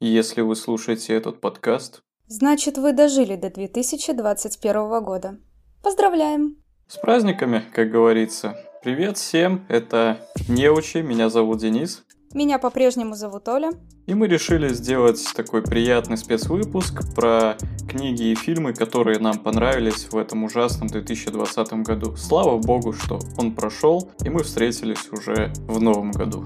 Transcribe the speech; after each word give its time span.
Если 0.00 0.42
вы 0.42 0.56
слушаете 0.56 1.14
этот 1.14 1.40
подкаст, 1.40 2.02
Значит, 2.26 2.76
вы 2.76 2.92
дожили 2.92 3.34
до 3.36 3.48
2021 3.48 5.02
года. 5.02 5.38
Поздравляем! 5.82 6.56
с 6.86 6.98
праздниками, 6.98 7.64
как 7.72 7.90
говорится. 7.90 8.58
Привет 8.84 9.16
всем, 9.16 9.64
это 9.68 10.20
Неучи, 10.48 10.98
меня 10.98 11.30
зовут 11.30 11.60
Денис. 11.60 12.04
Меня 12.34 12.58
по-прежнему 12.58 13.14
зовут 13.14 13.48
Оля. 13.48 13.70
И 14.06 14.12
мы 14.12 14.26
решили 14.26 14.68
сделать 14.68 15.24
такой 15.34 15.62
приятный 15.62 16.18
спецвыпуск 16.18 17.14
про 17.14 17.56
книги 17.88 18.24
и 18.24 18.34
фильмы, 18.34 18.74
которые 18.74 19.18
нам 19.18 19.38
понравились 19.38 20.12
в 20.12 20.16
этом 20.18 20.44
ужасном 20.44 20.88
2020 20.88 21.72
году. 21.84 22.16
Слава 22.16 22.58
богу, 22.58 22.92
что 22.92 23.18
он 23.38 23.54
прошел, 23.54 24.10
и 24.22 24.28
мы 24.28 24.42
встретились 24.42 25.08
уже 25.10 25.54
в 25.66 25.80
новом 25.80 26.10
году. 26.10 26.44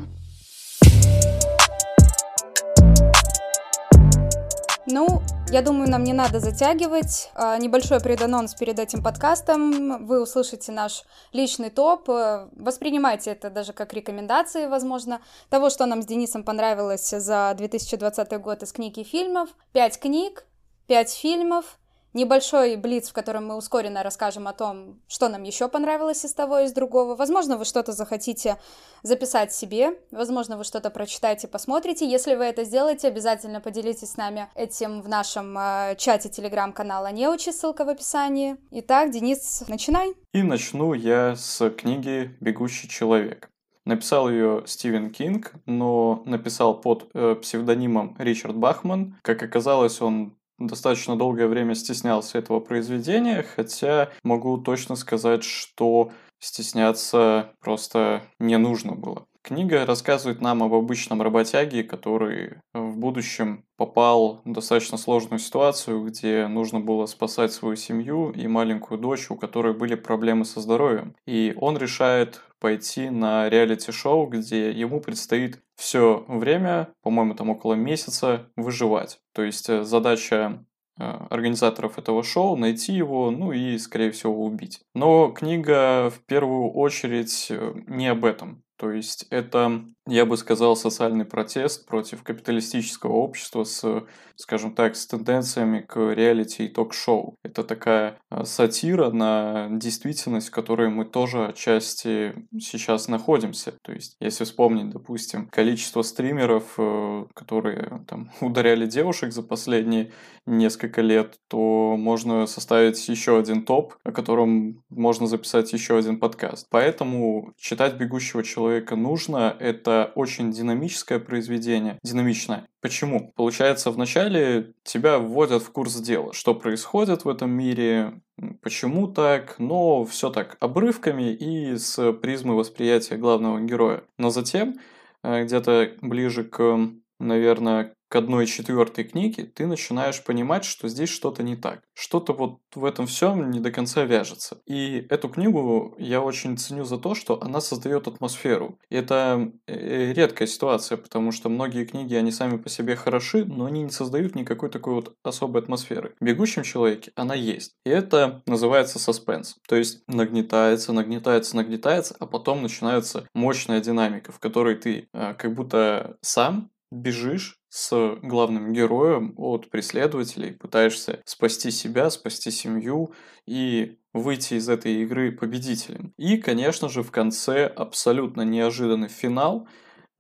Ну, 4.93 5.23
я 5.53 5.63
думаю, 5.63 5.89
нам 5.89 6.03
не 6.03 6.13
надо 6.13 6.41
затягивать. 6.41 7.31
А, 7.35 7.57
Небольшой 7.59 8.01
преданонс 8.01 8.55
перед 8.55 8.79
этим 8.81 9.05
подкастом. 9.05 10.05
Вы 10.05 10.21
услышите 10.21 10.73
наш 10.73 11.05
личный 11.33 11.71
топ. 11.71 12.09
Э, 12.11 12.49
Воспринимайте 12.57 13.31
это 13.31 13.51
даже 13.51 13.73
как 13.73 13.93
рекомендации, 13.93 14.67
возможно, 14.67 15.21
того, 15.49 15.71
что 15.71 15.87
нам 15.87 16.03
с 16.03 16.07
Денисом 16.07 16.43
понравилось 16.43 17.09
за 17.09 17.55
2020 17.57 18.41
год 18.41 18.65
из 18.65 18.73
книг 18.73 18.99
и 18.99 19.05
фильмов. 19.05 19.51
Пять 19.73 20.01
книг, 20.01 20.45
пять 20.89 21.13
фильмов, 21.13 21.79
небольшой 22.13 22.77
блиц, 22.77 23.09
в 23.09 23.13
котором 23.13 23.47
мы 23.47 23.57
ускоренно 23.57 24.03
расскажем 24.03 24.49
о 24.49 24.53
том, 24.53 25.01
что 25.09 25.29
нам 25.29 25.43
еще 25.43 25.69
понравилось 25.69 26.25
из 26.25 26.35
того 26.35 26.61
и 26.61 26.65
из 26.65 26.73
другого. 26.73 27.15
Возможно, 27.15 27.57
вы 27.57 27.65
что-то 27.65 27.93
захотите 27.93 28.57
записать 29.03 29.53
себе, 29.53 29.99
возможно, 30.11 30.57
вы 30.57 30.65
что-то 30.65 30.91
прочитаете, 30.91 31.49
посмотрите. 31.49 32.09
Если 32.09 32.35
вы 32.35 32.45
это 32.45 32.65
сделаете, 32.65 33.09
обязательно 33.09 33.61
поделитесь 33.61 34.13
с 34.13 34.17
нами 34.17 34.49
этим 34.55 35.03
в 35.03 35.09
нашем 35.09 35.57
э, 35.57 35.97
чате 35.97 36.29
телеграм-канала 36.29 37.13
Неучи, 37.13 37.51
ссылка 37.51 37.85
в 37.85 37.89
описании. 37.89 38.57
Итак, 38.71 39.11
Денис, 39.11 39.65
начинай. 39.69 40.15
И 40.33 40.43
начну 40.43 40.95
я 40.95 41.35
с 41.37 41.71
книги 41.71 42.37
«Бегущий 42.41 42.89
человек». 42.89 43.51
Написал 43.87 44.29
ее 44.29 44.63
Стивен 44.67 45.11
Кинг, 45.11 45.53
но 45.65 46.23
написал 46.27 46.81
под 46.81 47.09
э, 47.15 47.35
псевдонимом 47.37 48.15
Ричард 48.19 48.55
Бахман. 48.55 49.19
Как 49.23 49.43
оказалось, 49.43 50.01
он 50.03 50.37
достаточно 50.61 51.17
долгое 51.17 51.49
время 51.49 51.75
стеснялся 51.75 52.39
этого 52.39 52.61
произведения, 52.61 53.43
хотя 53.43 54.11
могу 54.23 54.59
точно 54.59 54.95
сказать, 54.95 55.43
что 55.43 56.13
стесняться 56.39 57.53
просто 57.61 58.23
не 58.39 58.57
нужно 58.59 58.93
было. 58.93 59.27
Книга 59.43 59.87
рассказывает 59.87 60.43
нам 60.43 60.63
об 60.63 60.75
обычном 60.75 61.23
работяге, 61.23 61.83
который 61.83 62.59
в 62.75 62.99
будущем 62.99 63.65
попал 63.79 64.43
в 64.45 64.53
достаточно 64.53 64.99
сложную 64.99 65.39
ситуацию, 65.39 66.05
где 66.05 66.47
нужно 66.47 66.79
было 66.79 67.07
спасать 67.07 67.51
свою 67.51 67.75
семью 67.77 68.33
и 68.33 68.47
маленькую 68.47 69.01
дочь, 69.01 69.31
у 69.31 69.37
которой 69.37 69.73
были 69.73 69.95
проблемы 69.95 70.45
со 70.45 70.61
здоровьем. 70.61 71.17
И 71.27 71.55
он 71.57 71.79
решает 71.79 72.43
пойти 72.61 73.09
на 73.09 73.49
реалити-шоу, 73.49 74.27
где 74.27 74.71
ему 74.71 75.01
предстоит 75.01 75.59
все 75.81 76.27
время, 76.29 76.93
по-моему, 77.03 77.35
там 77.35 77.49
около 77.49 77.73
месяца, 77.73 78.51
выживать. 78.55 79.19
То 79.33 79.43
есть 79.43 79.71
э, 79.71 79.83
задача 79.83 80.63
э, 80.99 81.03
организаторов 81.31 81.99
этого 81.99 82.23
шоу 82.23 82.55
найти 82.55 82.93
его, 82.93 83.31
ну 83.31 83.51
и, 83.53 83.79
скорее 83.79 84.11
всего, 84.11 84.45
убить. 84.45 84.83
Но 84.95 85.31
книга 85.31 86.11
в 86.11 86.21
первую 86.27 86.71
очередь 86.71 87.47
э, 87.49 87.73
не 87.87 88.09
об 88.09 88.27
этом. 88.27 88.63
То 88.81 88.93
есть 88.93 89.27
это, 89.29 89.85
я 90.07 90.25
бы 90.25 90.39
сказал, 90.39 90.75
социальный 90.75 91.27
протест 91.27 91.87
против 91.87 92.23
капиталистического 92.23 93.13
общества 93.13 93.65
с, 93.65 94.07
скажем 94.37 94.75
так, 94.75 94.97
с 94.97 95.07
тенденциями 95.07 95.81
к 95.81 95.99
реалити 96.15 96.65
и 96.65 96.69
ток-шоу. 96.69 97.37
Это 97.43 97.63
такая 97.63 98.19
а, 98.31 98.47
сатира 98.47 99.11
на 99.11 99.69
действительность, 99.71 100.49
в 100.49 100.53
которой 100.53 100.89
мы 100.89 101.05
тоже 101.05 101.49
отчасти 101.49 102.35
сейчас 102.59 103.09
находимся. 103.09 103.75
То 103.83 103.93
есть, 103.93 104.17
если 104.19 104.45
вспомнить, 104.45 104.89
допустим, 104.89 105.49
количество 105.49 106.01
стримеров, 106.01 106.73
э, 106.79 107.27
которые 107.35 108.03
там 108.09 108.31
ударяли 108.41 108.87
девушек 108.87 109.35
за 109.35 109.43
последние 109.43 110.11
несколько 110.47 111.03
лет, 111.03 111.35
то 111.49 111.97
можно 111.99 112.47
составить 112.47 113.07
еще 113.09 113.39
один 113.39 113.67
топ, 113.67 113.97
о 114.05 114.11
котором 114.11 114.83
можно 114.89 115.27
записать 115.27 115.71
еще 115.75 115.99
один 115.99 116.19
подкаст. 116.19 116.67
Поэтому 116.71 117.53
читать 117.59 117.97
«Бегущего 117.97 118.43
человека» 118.43 118.70
нужно. 118.91 119.57
Это 119.59 120.13
очень 120.15 120.53
динамическое 120.53 121.19
произведение. 121.19 121.99
Динамичное. 122.03 122.67
Почему? 122.81 123.33
Получается, 123.37 123.91
вначале 123.91 124.73
тебя 124.85 125.19
вводят 125.19 125.63
в 125.63 125.71
курс 125.71 125.97
дела, 125.97 126.33
что 126.33 126.55
происходит 126.55 127.25
в 127.25 127.29
этом 127.29 127.51
мире, 127.51 128.21
почему 128.63 129.09
так, 129.09 129.57
но 129.59 130.05
все 130.05 130.31
так 130.31 130.57
обрывками 130.61 131.33
и 131.33 131.77
с 131.77 132.13
призмы 132.15 132.57
восприятия 132.57 133.17
главного 133.17 133.61
героя. 133.61 134.03
Но 134.19 134.31
затем, 134.31 134.79
э, 135.23 135.45
где-то 135.45 135.93
ближе 136.01 136.45
к, 136.45 136.79
наверное, 137.19 137.93
к 138.11 138.17
одной 138.17 138.47
четвертой 138.47 139.05
книге, 139.05 139.45
ты 139.45 139.67
начинаешь 139.67 140.23
понимать, 140.25 140.65
что 140.65 140.89
здесь 140.89 141.09
что-то 141.09 141.45
не 141.45 141.55
так. 141.55 141.83
Что-то 141.95 142.33
вот 142.33 142.59
в 142.75 142.85
этом 142.85 143.07
всем 143.07 143.53
не 143.53 143.61
до 143.61 143.71
конца 143.71 144.03
вяжется. 144.03 144.61
И 144.67 145.07
эту 145.09 145.29
книгу 145.29 145.95
я 145.97 146.21
очень 146.21 146.59
ценю 146.59 146.85
за 146.85 146.99
то, 146.99 147.15
что 147.15 147.41
она 147.41 147.61
создает 147.61 148.09
атмосферу. 148.09 148.81
И 148.89 148.97
это 148.97 149.53
э, 149.69 150.13
редкая 150.13 150.49
ситуация, 150.49 150.99
потому 150.99 151.31
что 151.31 151.49
многие 151.49 151.85
книги, 151.85 152.15
они 152.17 152.33
сами 152.33 152.57
по 152.57 152.69
себе 152.69 152.97
хороши, 152.97 153.45
но 153.45 153.67
они 153.67 153.85
не 153.85 153.91
создают 153.91 154.35
никакой 154.35 154.71
такой 154.71 154.95
вот 154.95 155.15
особой 155.23 155.63
атмосферы. 155.63 156.17
В 156.19 156.25
«Бегущем 156.25 156.65
человеке» 156.65 157.13
она 157.15 157.37
есть. 157.37 157.77
И 157.87 157.91
это 157.91 158.43
называется 158.45 158.99
саспенс. 158.99 159.55
То 159.69 159.77
есть 159.77 160.03
нагнетается, 160.09 160.93
нагнетается, 160.93 161.55
нагнетается, 161.55 162.17
а 162.19 162.27
потом 162.27 162.63
начинается 162.63 163.29
мощная 163.35 163.81
динамика, 163.81 164.33
в 164.33 164.41
которой 164.41 164.75
ты 164.75 165.09
э, 165.13 165.35
как 165.35 165.55
будто 165.55 166.17
сам 166.23 166.71
бежишь 166.91 167.60
с 167.71 168.17
главным 168.23 168.73
героем 168.73 169.33
от 169.37 169.71
преследователей, 169.71 170.53
пытаешься 170.53 171.23
спасти 171.25 171.71
себя, 171.71 172.11
спасти 172.11 172.51
семью 172.51 173.15
и 173.47 173.97
выйти 174.13 174.55
из 174.55 174.69
этой 174.69 175.03
игры 175.03 175.33
победителем. 175.33 176.13
И, 176.19 176.37
конечно 176.37 176.89
же, 176.89 177.03
в 177.03 177.13
конце 177.13 177.67
абсолютно 177.67 178.43
неожиданный 178.43 179.09
финал, 179.09 179.69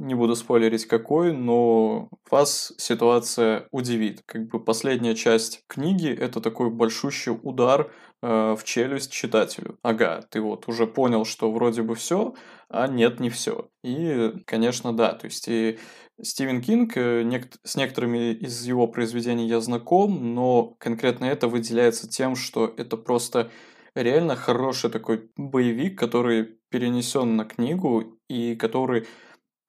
не 0.00 0.14
буду 0.14 0.34
спойлерить 0.34 0.86
какой, 0.86 1.32
но 1.32 2.08
вас 2.30 2.72
ситуация 2.78 3.68
удивит. 3.70 4.22
Как 4.26 4.48
бы 4.48 4.58
последняя 4.58 5.14
часть 5.14 5.62
книги– 5.68 6.08
это 6.20 6.40
такой 6.40 6.70
большущий 6.70 7.32
удар 7.32 7.92
э, 8.22 8.56
в 8.58 8.64
челюсть 8.64 9.12
читателю. 9.12 9.78
Ага, 9.82 10.22
ты 10.30 10.40
вот 10.40 10.66
уже 10.68 10.86
понял, 10.86 11.24
что 11.24 11.52
вроде 11.52 11.82
бы 11.82 11.94
все, 11.94 12.34
а 12.68 12.88
нет, 12.88 13.20
не 13.20 13.28
все. 13.28 13.68
И, 13.84 14.32
конечно, 14.46 14.92
да, 14.94 15.12
то 15.12 15.26
есть 15.26 15.46
и 15.48 15.78
Стивен 16.22 16.62
Кинг, 16.62 16.96
э, 16.96 17.22
нек- 17.22 17.58
с 17.62 17.76
некоторыми 17.76 18.32
из 18.32 18.64
его 18.64 18.86
произведений 18.86 19.46
я 19.46 19.60
знаком, 19.60 20.34
но 20.34 20.74
конкретно 20.78 21.26
это 21.26 21.46
выделяется 21.46 22.08
тем, 22.08 22.36
что 22.36 22.72
это 22.76 22.96
просто 22.96 23.50
реально 23.94 24.34
хороший 24.36 24.90
такой 24.90 25.30
боевик, 25.36 25.98
который 25.98 26.56
перенесен 26.70 27.36
на 27.36 27.44
книгу 27.44 28.18
и 28.28 28.54
который 28.54 29.06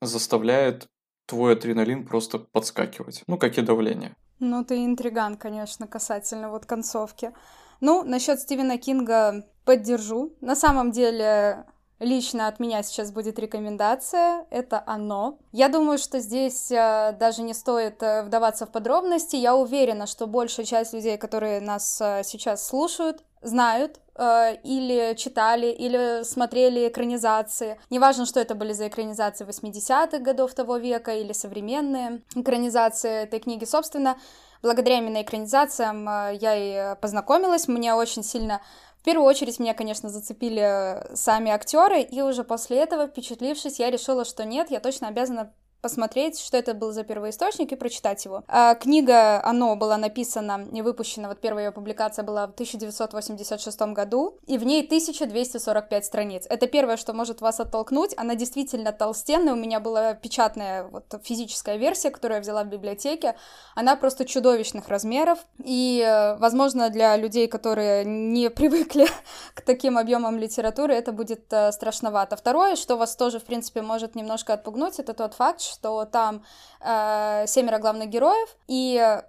заставляет 0.02 0.88
твой 1.26 1.54
адреналин 1.54 2.06
просто 2.06 2.40
подскакивать. 2.40 3.24
Ну, 3.28 3.38
как 3.38 3.58
и 3.58 3.62
давление. 3.62 4.16
Ну, 4.40 4.66
ты 4.66 4.84
интриган, 4.84 5.38
конечно, 5.38 5.88
касательно 5.88 6.50
вот 6.50 6.66
концовки. 6.66 7.32
Ну, 7.80 8.04
насчет 8.04 8.40
Стивена 8.40 8.78
Кинга 8.78 9.46
поддержу. 9.64 10.36
На 10.42 10.56
самом 10.56 10.92
деле, 10.92 11.66
Лично 12.02 12.48
от 12.48 12.60
меня 12.60 12.82
сейчас 12.82 13.12
будет 13.12 13.38
рекомендация, 13.38 14.48
это 14.50 14.82
оно. 14.88 15.38
Я 15.52 15.70
думаю, 15.70 16.00
что 16.00 16.20
здесь 16.20 16.72
э, 16.72 17.16
даже 17.20 17.44
не 17.44 17.54
стоит 17.54 18.02
э, 18.02 18.24
вдаваться 18.24 18.66
в 18.66 18.72
подробности. 18.72 19.36
Я 19.36 19.56
уверена, 19.56 20.08
что 20.08 20.26
большая 20.26 20.66
часть 20.66 20.94
людей, 20.94 21.20
которые 21.20 21.62
нас 21.62 22.02
э, 22.02 22.24
сейчас 22.26 22.68
слушают, 22.68 23.24
знают 23.42 24.00
э, 24.16 24.56
или 24.64 25.16
читали, 25.16 25.68
или 25.68 26.24
смотрели 26.24 26.88
экранизации. 26.88 27.80
Неважно, 27.90 28.26
что 28.26 28.40
это 28.40 28.56
были 28.56 28.74
за 28.74 28.88
экранизации 28.88 29.46
80-х 29.46 30.20
годов 30.20 30.54
того 30.54 30.78
века 30.78 31.16
или 31.16 31.34
современные 31.34 32.22
экранизации 32.36 33.24
этой 33.24 33.40
книги. 33.40 33.66
Собственно, 33.66 34.18
благодаря 34.62 34.98
именно 35.00 35.22
экранизациям 35.22 36.08
э, 36.08 36.38
я 36.40 36.94
и 36.94 36.96
познакомилась. 37.00 37.68
Мне 37.68 37.94
очень 37.94 38.24
сильно 38.24 38.62
в 39.02 39.04
первую 39.04 39.26
очередь 39.26 39.58
меня, 39.58 39.74
конечно, 39.74 40.10
зацепили 40.10 41.16
сами 41.16 41.50
актеры, 41.50 42.02
и 42.02 42.22
уже 42.22 42.44
после 42.44 42.78
этого, 42.78 43.08
впечатлившись, 43.08 43.80
я 43.80 43.90
решила, 43.90 44.26
что 44.26 44.46
нет, 44.46 44.70
я 44.70 44.80
точно 44.80 45.08
обязана 45.08 45.52
посмотреть, 45.82 46.40
что 46.40 46.58
это 46.58 46.74
был 46.74 46.92
за 46.92 47.04
первоисточник 47.04 47.72
и 47.72 47.76
прочитать 47.76 48.24
его. 48.26 48.44
А, 48.48 48.76
книга, 48.76 49.44
оно 49.44 49.76
была 49.76 49.98
написана 49.98 50.68
и 50.72 50.82
выпущена, 50.82 51.28
вот 51.28 51.40
первая 51.40 51.66
ее 51.66 51.72
публикация 51.72 52.24
была 52.24 52.48
в 52.48 52.52
1986 52.52 53.82
году, 53.94 54.38
и 54.48 54.58
в 54.58 54.64
ней 54.64 54.84
1245 54.84 56.06
страниц. 56.06 56.46
Это 56.50 56.68
первое, 56.68 56.98
что 56.98 57.14
может 57.14 57.42
вас 57.42 57.60
оттолкнуть. 57.60 58.14
Она 58.18 58.36
действительно 58.36 58.92
толстенная, 58.92 59.54
у 59.54 59.58
меня 59.58 59.80
была 59.80 60.14
печатная 60.14 60.84
вот 60.84 61.06
физическая 61.24 61.78
версия, 61.78 62.12
которую 62.12 62.38
я 62.38 62.42
взяла 62.42 62.64
в 62.64 62.68
библиотеке. 62.68 63.36
Она 63.76 63.96
просто 63.96 64.26
чудовищных 64.26 64.88
размеров, 64.88 65.40
и, 65.64 66.04
э, 66.06 66.38
возможно, 66.38 66.90
для 66.90 67.18
людей, 67.18 67.48
которые 67.48 68.06
не 68.06 68.50
привыкли 68.50 69.08
к 69.56 69.62
таким 69.62 69.98
объемам 69.98 70.38
литературы, 70.38 70.94
это 70.94 71.12
будет 71.12 71.52
э, 71.52 71.72
страшновато. 71.72 72.36
Второе, 72.36 72.76
что 72.76 72.98
вас 72.98 73.16
тоже, 73.16 73.40
в 73.40 73.44
принципе, 73.44 73.82
может 73.82 74.16
немножко 74.16 74.54
отпугнуть, 74.54 75.00
это 75.00 75.14
тот 75.14 75.34
факт, 75.34 75.62
что 75.72 76.06
там 76.06 76.44
э, 76.82 77.46
семеро 77.48 77.80
главных 77.80 78.10
героев, 78.10 78.56
и 78.68 79.22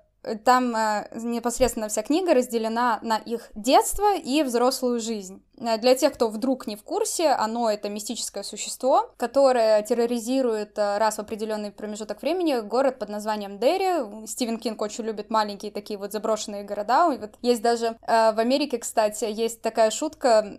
там 0.44 0.74
э, 0.76 1.08
непосредственно 1.14 1.88
вся 1.88 2.02
книга 2.02 2.34
разделена 2.34 3.00
на 3.02 3.16
их 3.16 3.50
детство 3.54 4.16
и 4.16 4.42
взрослую 4.42 5.00
жизнь. 5.00 5.42
Э, 5.62 5.78
для 5.78 5.94
тех, 5.94 6.12
кто 6.14 6.28
вдруг 6.28 6.66
не 6.66 6.76
в 6.76 6.82
курсе, 6.82 7.28
оно 7.28 7.70
это 7.70 7.88
мистическое 7.88 8.42
существо, 8.42 9.10
которое 9.16 9.82
терроризирует 9.82 10.78
э, 10.78 10.98
раз 10.98 11.16
в 11.16 11.20
определенный 11.20 11.70
промежуток 11.70 12.22
времени 12.22 12.60
город 12.60 12.98
под 12.98 13.08
названием 13.08 13.58
Дерри. 13.58 14.26
Стивен 14.26 14.58
Кинг 14.58 14.80
очень 14.80 15.04
любит 15.04 15.30
маленькие 15.30 15.70
такие 15.72 15.98
вот 15.98 16.12
заброшенные 16.12 16.64
города. 16.64 17.08
Вот 17.08 17.30
есть 17.42 17.62
даже 17.62 17.96
э, 18.02 18.32
в 18.32 18.38
Америке, 18.38 18.78
кстати, 18.78 19.24
есть 19.24 19.62
такая 19.62 19.90
шутка, 19.90 20.56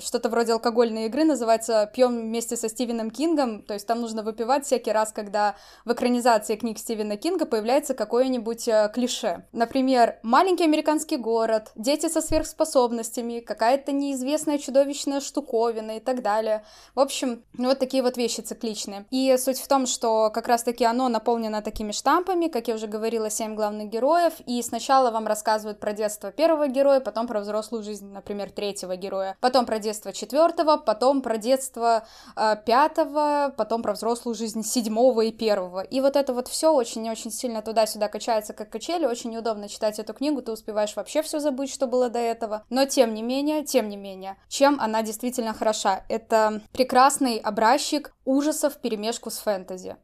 что-то 0.00 0.28
вроде 0.28 0.52
алкогольной 0.52 1.06
игры, 1.06 1.24
называется 1.24 1.90
«Пьем 1.92 2.20
вместе 2.20 2.56
со 2.56 2.68
Стивеном 2.68 3.10
Кингом». 3.10 3.62
То 3.62 3.74
есть 3.74 3.86
там 3.86 4.00
нужно 4.00 4.22
выпивать 4.22 4.66
всякий 4.66 4.92
раз, 4.92 5.12
когда 5.12 5.56
в 5.84 5.92
экранизации 5.92 6.56
книг 6.56 6.78
Стивена 6.78 7.16
Кинга 7.16 7.46
появляется 7.46 7.94
какое-нибудь 7.94 8.68
клише. 8.92 9.44
Например, 9.52 10.18
маленький 10.22 10.64
американский 10.64 11.16
город, 11.16 11.70
дети 11.74 12.08
со 12.08 12.20
сверхспособностями, 12.20 13.40
какая-то 13.40 13.92
неизвестная 13.92 14.23
неизвестная 14.24 14.58
чудовищная 14.58 15.20
штуковина 15.20 15.98
и 15.98 16.00
так 16.00 16.22
далее. 16.22 16.64
В 16.94 17.00
общем, 17.00 17.44
вот 17.56 17.78
такие 17.78 18.02
вот 18.02 18.16
вещи 18.16 18.40
цикличные. 18.40 19.04
И 19.10 19.36
суть 19.36 19.60
в 19.60 19.68
том, 19.68 19.86
что 19.86 20.30
как 20.32 20.48
раз-таки 20.48 20.84
оно 20.84 21.08
наполнено 21.08 21.62
такими 21.62 21.92
штампами, 21.92 22.48
как 22.48 22.68
я 22.68 22.74
уже 22.74 22.86
говорила, 22.86 23.30
семь 23.30 23.54
главных 23.54 23.88
героев, 23.88 24.32
и 24.46 24.62
сначала 24.62 25.10
вам 25.10 25.26
рассказывают 25.26 25.78
про 25.78 25.92
детство 25.92 26.32
первого 26.32 26.68
героя, 26.68 27.00
потом 27.00 27.26
про 27.26 27.40
взрослую 27.40 27.82
жизнь, 27.82 28.10
например, 28.10 28.50
третьего 28.50 28.96
героя, 28.96 29.36
потом 29.40 29.66
про 29.66 29.78
детство 29.78 30.12
четвертого, 30.12 30.78
потом 30.78 31.20
про 31.20 31.36
детство 31.36 32.06
э, 32.36 32.56
пятого, 32.64 33.52
потом 33.56 33.82
про 33.82 33.92
взрослую 33.92 34.34
жизнь 34.34 34.62
седьмого 34.62 35.22
и 35.22 35.32
первого. 35.32 35.80
И 35.80 36.00
вот 36.00 36.16
это 36.16 36.32
вот 36.32 36.48
все 36.48 36.72
очень-очень 36.72 37.30
сильно 37.30 37.62
туда-сюда 37.62 38.08
качается, 38.08 38.52
как 38.54 38.70
качели, 38.70 39.04
очень 39.06 39.30
неудобно 39.30 39.68
читать 39.68 39.98
эту 39.98 40.14
книгу, 40.14 40.42
ты 40.42 40.52
успеваешь 40.52 40.96
вообще 40.96 41.22
все 41.22 41.38
забыть, 41.38 41.72
что 41.72 41.86
было 41.86 42.08
до 42.08 42.18
этого. 42.18 42.64
Но 42.70 42.86
тем 42.86 43.14
не 43.14 43.22
менее, 43.22 43.64
тем 43.64 43.88
не 43.88 43.96
менее, 43.96 44.03
менее. 44.04 44.36
Чем 44.48 44.78
она 44.80 45.02
действительно 45.02 45.54
хороша? 45.54 46.04
Это 46.08 46.60
прекрасный 46.72 47.38
образчик 47.38 48.12
ужасов 48.24 48.74
в 48.74 48.80
перемешку 48.80 49.30
с 49.30 49.38
фэнтези. 49.38 49.96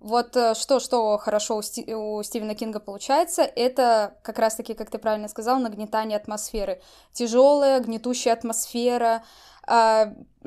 Вот 0.00 0.36
э, 0.36 0.54
что, 0.54 0.78
что 0.78 1.18
хорошо 1.18 1.56
у, 1.56 1.62
Сти- 1.62 1.92
у 1.92 2.22
Стивена 2.22 2.54
Кинга 2.54 2.78
получается, 2.78 3.42
это 3.42 4.14
как 4.22 4.38
раз-таки, 4.38 4.74
как 4.74 4.90
ты 4.90 4.98
правильно 4.98 5.28
сказал, 5.28 5.58
нагнетание 5.58 6.16
атмосферы. 6.16 6.80
Тяжелая, 7.12 7.80
гнетущая 7.80 8.32
атмосфера, 8.32 9.24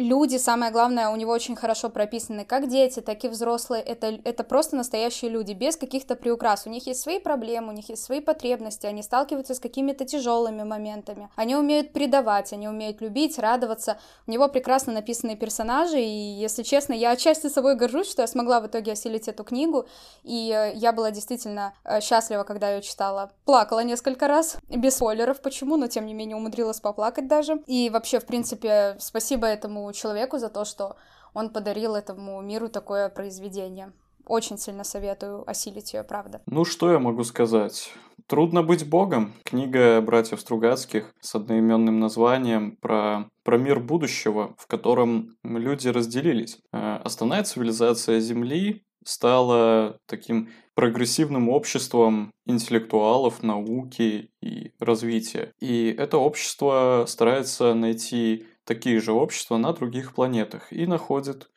люди, 0.01 0.37
самое 0.37 0.71
главное, 0.71 1.09
у 1.09 1.15
него 1.15 1.31
очень 1.31 1.55
хорошо 1.55 1.89
прописаны 1.89 2.45
как 2.45 2.67
дети, 2.67 2.99
так 3.01 3.23
и 3.23 3.27
взрослые. 3.27 3.81
Это, 3.81 4.19
это 4.23 4.43
просто 4.43 4.75
настоящие 4.75 5.31
люди, 5.31 5.53
без 5.53 5.75
каких-то 5.75 6.15
приукрас. 6.15 6.65
У 6.65 6.69
них 6.69 6.87
есть 6.87 7.01
свои 7.01 7.19
проблемы, 7.19 7.69
у 7.69 7.75
них 7.75 7.89
есть 7.89 8.03
свои 8.03 8.19
потребности, 8.19 8.85
они 8.85 9.03
сталкиваются 9.03 9.53
с 9.53 9.59
какими-то 9.59 10.05
тяжелыми 10.05 10.63
моментами. 10.63 11.29
Они 11.35 11.55
умеют 11.55 11.93
предавать, 11.93 12.53
они 12.53 12.67
умеют 12.67 13.01
любить, 13.01 13.37
радоваться. 13.39 13.97
У 14.27 14.31
него 14.31 14.47
прекрасно 14.47 14.93
написанные 14.93 15.37
персонажи, 15.37 16.01
и, 16.01 16.39
если 16.39 16.63
честно, 16.63 16.93
я 16.93 17.11
отчасти 17.11 17.47
собой 17.47 17.75
горжусь, 17.75 18.09
что 18.09 18.21
я 18.21 18.27
смогла 18.27 18.59
в 18.61 18.67
итоге 18.67 18.93
осилить 18.93 19.27
эту 19.27 19.43
книгу, 19.43 19.87
и 20.23 20.51
э, 20.51 20.73
я 20.75 20.91
была 20.93 21.11
действительно 21.11 21.73
э, 21.83 22.01
счастлива, 22.01 22.43
когда 22.43 22.71
ее 22.71 22.81
читала. 22.81 23.31
Плакала 23.45 23.81
несколько 23.81 24.27
раз, 24.27 24.57
без 24.69 24.95
спойлеров 24.95 25.41
почему, 25.41 25.77
но 25.77 25.87
тем 25.87 26.05
не 26.05 26.13
менее 26.13 26.37
умудрилась 26.37 26.79
поплакать 26.79 27.27
даже. 27.27 27.61
И 27.67 27.89
вообще, 27.89 28.19
в 28.19 28.25
принципе, 28.25 28.95
спасибо 29.11 29.45
этому 29.45 29.91
человеку 29.91 30.37
за 30.39 30.49
то, 30.49 30.63
что 30.63 30.95
он 31.33 31.49
подарил 31.49 31.95
этому 31.95 32.41
миру 32.41 32.69
такое 32.69 33.09
произведение. 33.09 33.91
Очень 34.25 34.57
сильно 34.57 34.85
советую 34.85 35.43
осилить 35.49 35.93
ее, 35.93 36.03
правда. 36.03 36.41
Ну, 36.45 36.63
что 36.63 36.91
я 36.91 36.99
могу 36.99 37.23
сказать? 37.25 37.91
Трудно 38.27 38.63
быть 38.63 38.87
богом. 38.87 39.33
Книга 39.43 39.99
братьев 39.99 40.39
Стругацких 40.39 41.13
с 41.19 41.35
одноименным 41.35 41.99
названием 41.99 42.77
про, 42.77 43.27
про 43.43 43.57
мир 43.57 43.81
будущего, 43.81 44.55
в 44.57 44.67
котором 44.67 45.35
люди 45.43 45.89
разделились. 45.89 46.59
Э, 46.71 47.01
основная 47.03 47.43
цивилизация 47.43 48.21
Земли 48.21 48.85
стала 49.03 49.97
таким 50.05 50.49
прогрессивным 50.75 51.49
обществом 51.49 52.31
интеллектуалов, 52.45 53.43
науки 53.43 54.29
и 54.41 54.71
развития. 54.79 55.51
И 55.59 55.93
это 55.97 56.17
общество 56.17 57.05
старается 57.07 57.73
найти 57.73 58.45
такие 58.65 58.99
же 58.99 59.11
общества 59.11 59.57
на 59.57 59.73
других 59.73 60.13
планетах 60.13 60.71
и 60.71 60.85
находит 60.85 61.49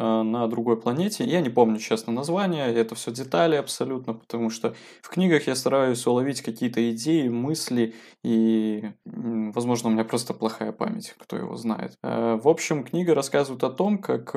Э, 0.00 0.22
на 0.22 0.46
другой 0.48 0.80
планете. 0.80 1.24
Я 1.24 1.42
не 1.42 1.50
помню, 1.50 1.78
честно, 1.78 2.10
название, 2.10 2.72
это 2.74 2.94
все 2.94 3.12
детали 3.12 3.56
абсолютно, 3.56 4.14
потому 4.14 4.48
что 4.48 4.74
в 5.02 5.10
книгах 5.10 5.46
я 5.46 5.54
стараюсь 5.54 6.06
уловить 6.06 6.40
какие-то 6.40 6.90
идеи, 6.92 7.28
мысли, 7.28 7.94
и, 8.24 8.92
возможно, 9.04 9.90
у 9.90 9.92
меня 9.92 10.04
просто 10.04 10.32
плохая 10.32 10.72
память, 10.72 11.14
кто 11.18 11.36
его 11.36 11.54
знает. 11.56 11.98
Э, 12.02 12.38
в 12.42 12.48
общем, 12.48 12.82
книга 12.82 13.14
рассказывает 13.14 13.62
о 13.62 13.68
том, 13.68 13.98
как 13.98 14.34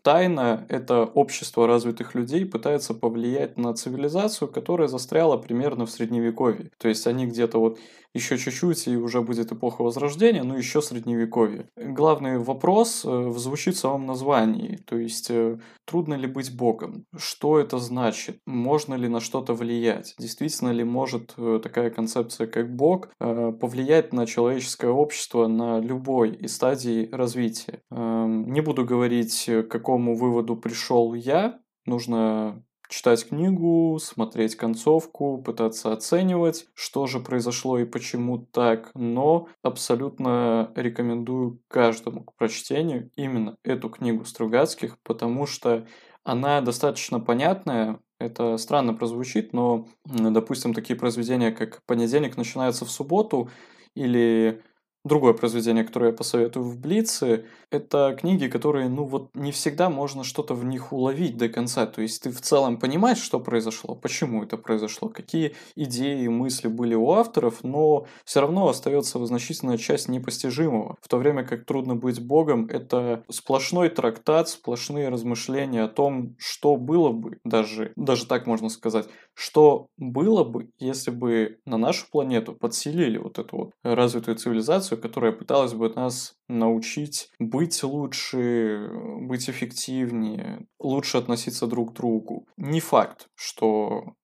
э, 0.00 0.02
тайна 0.02 0.66
это 0.68 1.04
общество 1.04 1.66
развитых 1.66 2.14
людей 2.14 2.44
пытается 2.44 2.94
повлиять 2.94 3.56
на 3.56 3.74
цивилизацию, 3.74 4.48
которая 4.48 4.88
застряла 4.88 5.36
примерно 5.36 5.86
в 5.86 5.90
средневековье. 5.90 6.70
То 6.78 6.88
есть 6.88 7.06
они 7.06 7.26
где-то 7.26 7.58
вот 7.58 7.78
еще 8.12 8.38
чуть-чуть 8.38 8.88
и 8.88 8.96
уже 8.96 9.22
будет 9.22 9.52
эпоха 9.52 9.82
Возрождения, 9.82 10.42
но 10.42 10.56
еще 10.56 10.82
средневековье. 10.82 11.66
Главный 11.76 12.38
вопрос 12.38 13.02
звучит 13.02 13.76
в 13.76 13.78
самом 13.78 14.06
названии. 14.06 14.80
То 14.86 14.96
есть 14.96 15.30
э, 15.30 15.58
трудно 15.84 16.14
ли 16.14 16.26
быть 16.26 16.54
Богом? 16.54 17.04
Что 17.16 17.58
это 17.58 17.78
значит? 17.78 18.38
Можно 18.46 18.94
ли 18.94 19.08
на 19.08 19.20
что-то 19.20 19.54
влиять? 19.54 20.14
Действительно 20.18 20.70
ли 20.70 20.82
может 20.82 21.34
э, 21.36 21.60
такая 21.62 21.90
концепция, 21.90 22.46
как 22.46 22.74
Бог, 22.74 23.10
э, 23.20 23.52
повлиять 23.52 24.12
на 24.12 24.26
человеческое 24.26 24.90
общество 24.90 25.46
на 25.46 25.78
любой 25.78 26.30
из 26.34 26.56
стадий 26.56 27.08
развития? 27.12 27.80
Эм, 27.90 28.52
не 28.52 28.60
буду 28.60 28.84
говорить, 28.84 29.44
к 29.46 29.68
какому 29.90 30.14
выводу 30.14 30.56
пришел 30.56 31.14
я. 31.14 31.58
Нужно 31.84 32.62
читать 32.88 33.28
книгу, 33.28 33.98
смотреть 34.00 34.54
концовку, 34.54 35.42
пытаться 35.42 35.92
оценивать, 35.92 36.66
что 36.74 37.08
же 37.08 37.18
произошло 37.18 37.76
и 37.76 37.84
почему 37.84 38.38
так, 38.38 38.92
но 38.94 39.48
абсолютно 39.62 40.70
рекомендую 40.76 41.60
каждому 41.66 42.22
к 42.22 42.36
прочтению 42.36 43.10
именно 43.16 43.56
эту 43.64 43.90
книгу 43.90 44.24
Стругацких, 44.24 44.96
потому 45.02 45.46
что 45.46 45.86
она 46.22 46.60
достаточно 46.60 47.18
понятная, 47.18 47.98
это 48.20 48.56
странно 48.58 48.94
прозвучит, 48.94 49.52
но, 49.52 49.88
допустим, 50.04 50.72
такие 50.72 50.96
произведения, 50.96 51.50
как 51.50 51.80
«Понедельник 51.86 52.36
начинается 52.36 52.84
в 52.84 52.90
субботу» 52.90 53.50
или 53.96 54.62
Другое 55.02 55.32
произведение, 55.32 55.82
которое 55.82 56.10
я 56.10 56.16
посоветую 56.16 56.62
в 56.62 56.78
Блице, 56.78 57.46
это 57.70 58.14
книги, 58.20 58.48
которые, 58.48 58.90
ну 58.90 59.04
вот, 59.04 59.30
не 59.34 59.50
всегда 59.50 59.88
можно 59.88 60.24
что-то 60.24 60.52
в 60.52 60.62
них 60.66 60.92
уловить 60.92 61.38
до 61.38 61.48
конца. 61.48 61.86
То 61.86 62.02
есть 62.02 62.22
ты 62.22 62.30
в 62.30 62.42
целом 62.42 62.78
понимаешь, 62.78 63.16
что 63.16 63.40
произошло, 63.40 63.94
почему 63.94 64.42
это 64.42 64.58
произошло, 64.58 65.08
какие 65.08 65.54
идеи 65.74 66.24
и 66.24 66.28
мысли 66.28 66.68
были 66.68 66.94
у 66.94 67.12
авторов, 67.12 67.64
но 67.64 68.06
все 68.26 68.42
равно 68.42 68.68
остается 68.68 69.24
значительная 69.24 69.78
часть 69.78 70.08
непостижимого. 70.08 70.96
В 71.00 71.08
то 71.08 71.16
время 71.16 71.44
как 71.44 71.64
«Трудно 71.64 71.96
быть 71.96 72.20
Богом»— 72.20 72.66
это 72.68 73.24
сплошной 73.30 73.88
трактат, 73.88 74.50
сплошные 74.50 75.08
размышления 75.08 75.84
о 75.84 75.88
том, 75.88 76.34
что 76.38 76.76
было 76.76 77.10
бы, 77.10 77.38
даже, 77.44 77.92
даже 77.96 78.26
так 78.26 78.46
можно 78.46 78.68
сказать, 78.68 79.06
что 79.32 79.86
было 79.96 80.44
бы, 80.44 80.68
если 80.78 81.10
бы 81.10 81.58
на 81.64 81.78
нашу 81.78 82.06
планету 82.10 82.52
подселили 82.52 83.16
вот 83.16 83.38
эту 83.38 83.56
вот 83.56 83.70
развитую 83.82 84.36
цивилизацию, 84.36 84.89
цивилизацию, 84.90 85.00
которая 85.00 85.32
пыталась 85.32 85.72
бы 85.72 85.88
нас 85.94 86.34
научить 86.48 87.30
быть 87.38 87.82
лучше, 87.82 88.90
быть 89.22 89.48
эффективнее, 89.48 90.66
лучше 90.78 91.18
относиться 91.18 91.66
друг 91.66 91.92
к 91.92 91.96
другу. 91.96 92.46
Не 92.56 92.80
факт, 92.80 93.28
что 93.34 94.14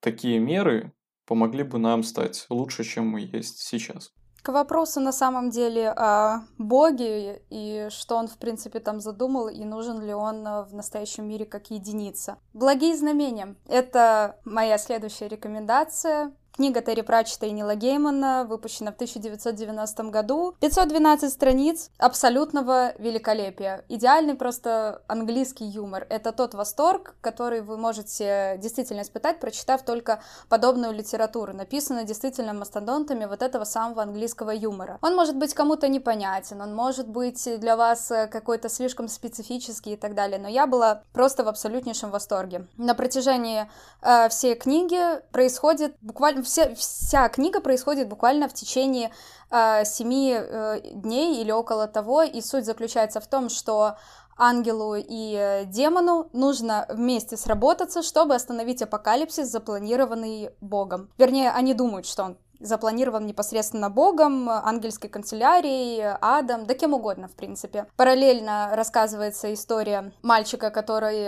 такие 0.00 0.38
меры 0.38 0.92
помогли 1.26 1.62
бы 1.62 1.78
нам 1.78 2.02
стать 2.02 2.46
лучше, 2.50 2.84
чем 2.84 3.08
мы 3.08 3.20
есть 3.20 3.58
сейчас. 3.58 4.12
К 4.42 4.52
вопросу 4.52 5.00
на 5.00 5.12
самом 5.12 5.50
деле 5.50 5.90
о 5.90 6.46
Боге 6.56 7.42
и 7.50 7.88
что 7.90 8.16
он, 8.16 8.26
в 8.26 8.38
принципе, 8.38 8.80
там 8.80 8.98
задумал, 8.98 9.48
и 9.48 9.64
нужен 9.64 10.00
ли 10.00 10.14
он 10.14 10.44
в 10.64 10.72
настоящем 10.72 11.28
мире 11.28 11.44
как 11.44 11.70
единица. 11.70 12.38
Благие 12.54 12.96
знамения— 12.96 13.54
это 13.68 14.40
моя 14.46 14.78
следующая 14.78 15.28
рекомендация. 15.28 16.32
Книга 16.52 16.82
Терри 16.82 17.02
Пратчета 17.02 17.46
и 17.46 17.52
Нила 17.52 17.74
Геймана 17.74 18.44
выпущена 18.44 18.90
в 18.90 18.96
1990 18.96 20.02
году. 20.04 20.54
512 20.60 21.32
страниц 21.32 21.90
абсолютного 21.96 22.92
великолепия. 22.98 23.84
Идеальный 23.88 24.34
просто 24.34 25.02
английский 25.06 25.64
юмор. 25.64 26.06
Это 26.10 26.32
тот 26.32 26.54
восторг, 26.54 27.14
который 27.20 27.60
вы 27.60 27.76
можете 27.78 28.58
действительно 28.58 29.02
испытать, 29.02 29.40
прочитав 29.40 29.82
только 29.84 30.20
подобную 30.48 30.92
литературу, 30.92 31.54
написанную 31.54 32.04
действительно 32.04 32.52
мастодонтами 32.52 33.24
вот 33.24 33.42
этого 33.42 33.64
самого 33.64 34.02
английского 34.02 34.50
юмора. 34.50 34.98
Он 35.02 35.14
может 35.14 35.36
быть 35.36 35.54
кому-то 35.54 35.88
непонятен, 35.88 36.60
он 36.60 36.74
может 36.74 37.08
быть 37.08 37.48
для 37.60 37.76
вас 37.76 38.12
какой-то 38.30 38.68
слишком 38.68 39.08
специфический 39.08 39.92
и 39.92 39.96
так 39.96 40.14
далее, 40.14 40.38
но 40.38 40.48
я 40.48 40.66
была 40.66 41.04
просто 41.12 41.44
в 41.44 41.48
абсолютнейшем 41.48 42.10
восторге. 42.10 42.66
На 42.76 42.94
протяжении 42.94 43.70
э, 44.02 44.28
всей 44.28 44.56
книги 44.56 45.00
происходит 45.30 45.96
буквально 46.00 46.39
вся, 46.42 46.74
вся 46.74 47.28
книга 47.28 47.60
происходит 47.60 48.08
буквально 48.08 48.48
в 48.48 48.54
течение 48.54 49.10
э, 49.50 49.84
семи 49.84 50.34
э, 50.36 50.80
дней 50.92 51.40
или 51.40 51.50
около 51.50 51.86
того, 51.86 52.22
и 52.22 52.40
суть 52.40 52.64
заключается 52.64 53.20
в 53.20 53.26
том, 53.26 53.48
что 53.48 53.96
ангелу 54.36 54.94
и 54.96 55.36
э, 55.36 55.64
демону 55.66 56.28
нужно 56.32 56.86
вместе 56.88 57.36
сработаться, 57.36 58.02
чтобы 58.02 58.34
остановить 58.34 58.82
апокалипсис, 58.82 59.48
запланированный 59.48 60.50
Богом. 60.60 61.10
Вернее, 61.18 61.50
они 61.50 61.74
думают, 61.74 62.06
что 62.06 62.24
он 62.24 62.38
запланирован 62.58 63.26
непосредственно 63.26 63.88
Богом, 63.88 64.50
ангельской 64.50 65.08
канцелярией, 65.08 66.16
адом, 66.20 66.66
да 66.66 66.74
кем 66.74 66.92
угодно, 66.92 67.26
в 67.26 67.32
принципе. 67.32 67.86
Параллельно 67.96 68.70
рассказывается 68.74 69.52
история 69.54 70.12
мальчика, 70.20 70.70
который 70.70 71.24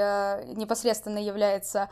непосредственно 0.54 1.16
является 1.16 1.88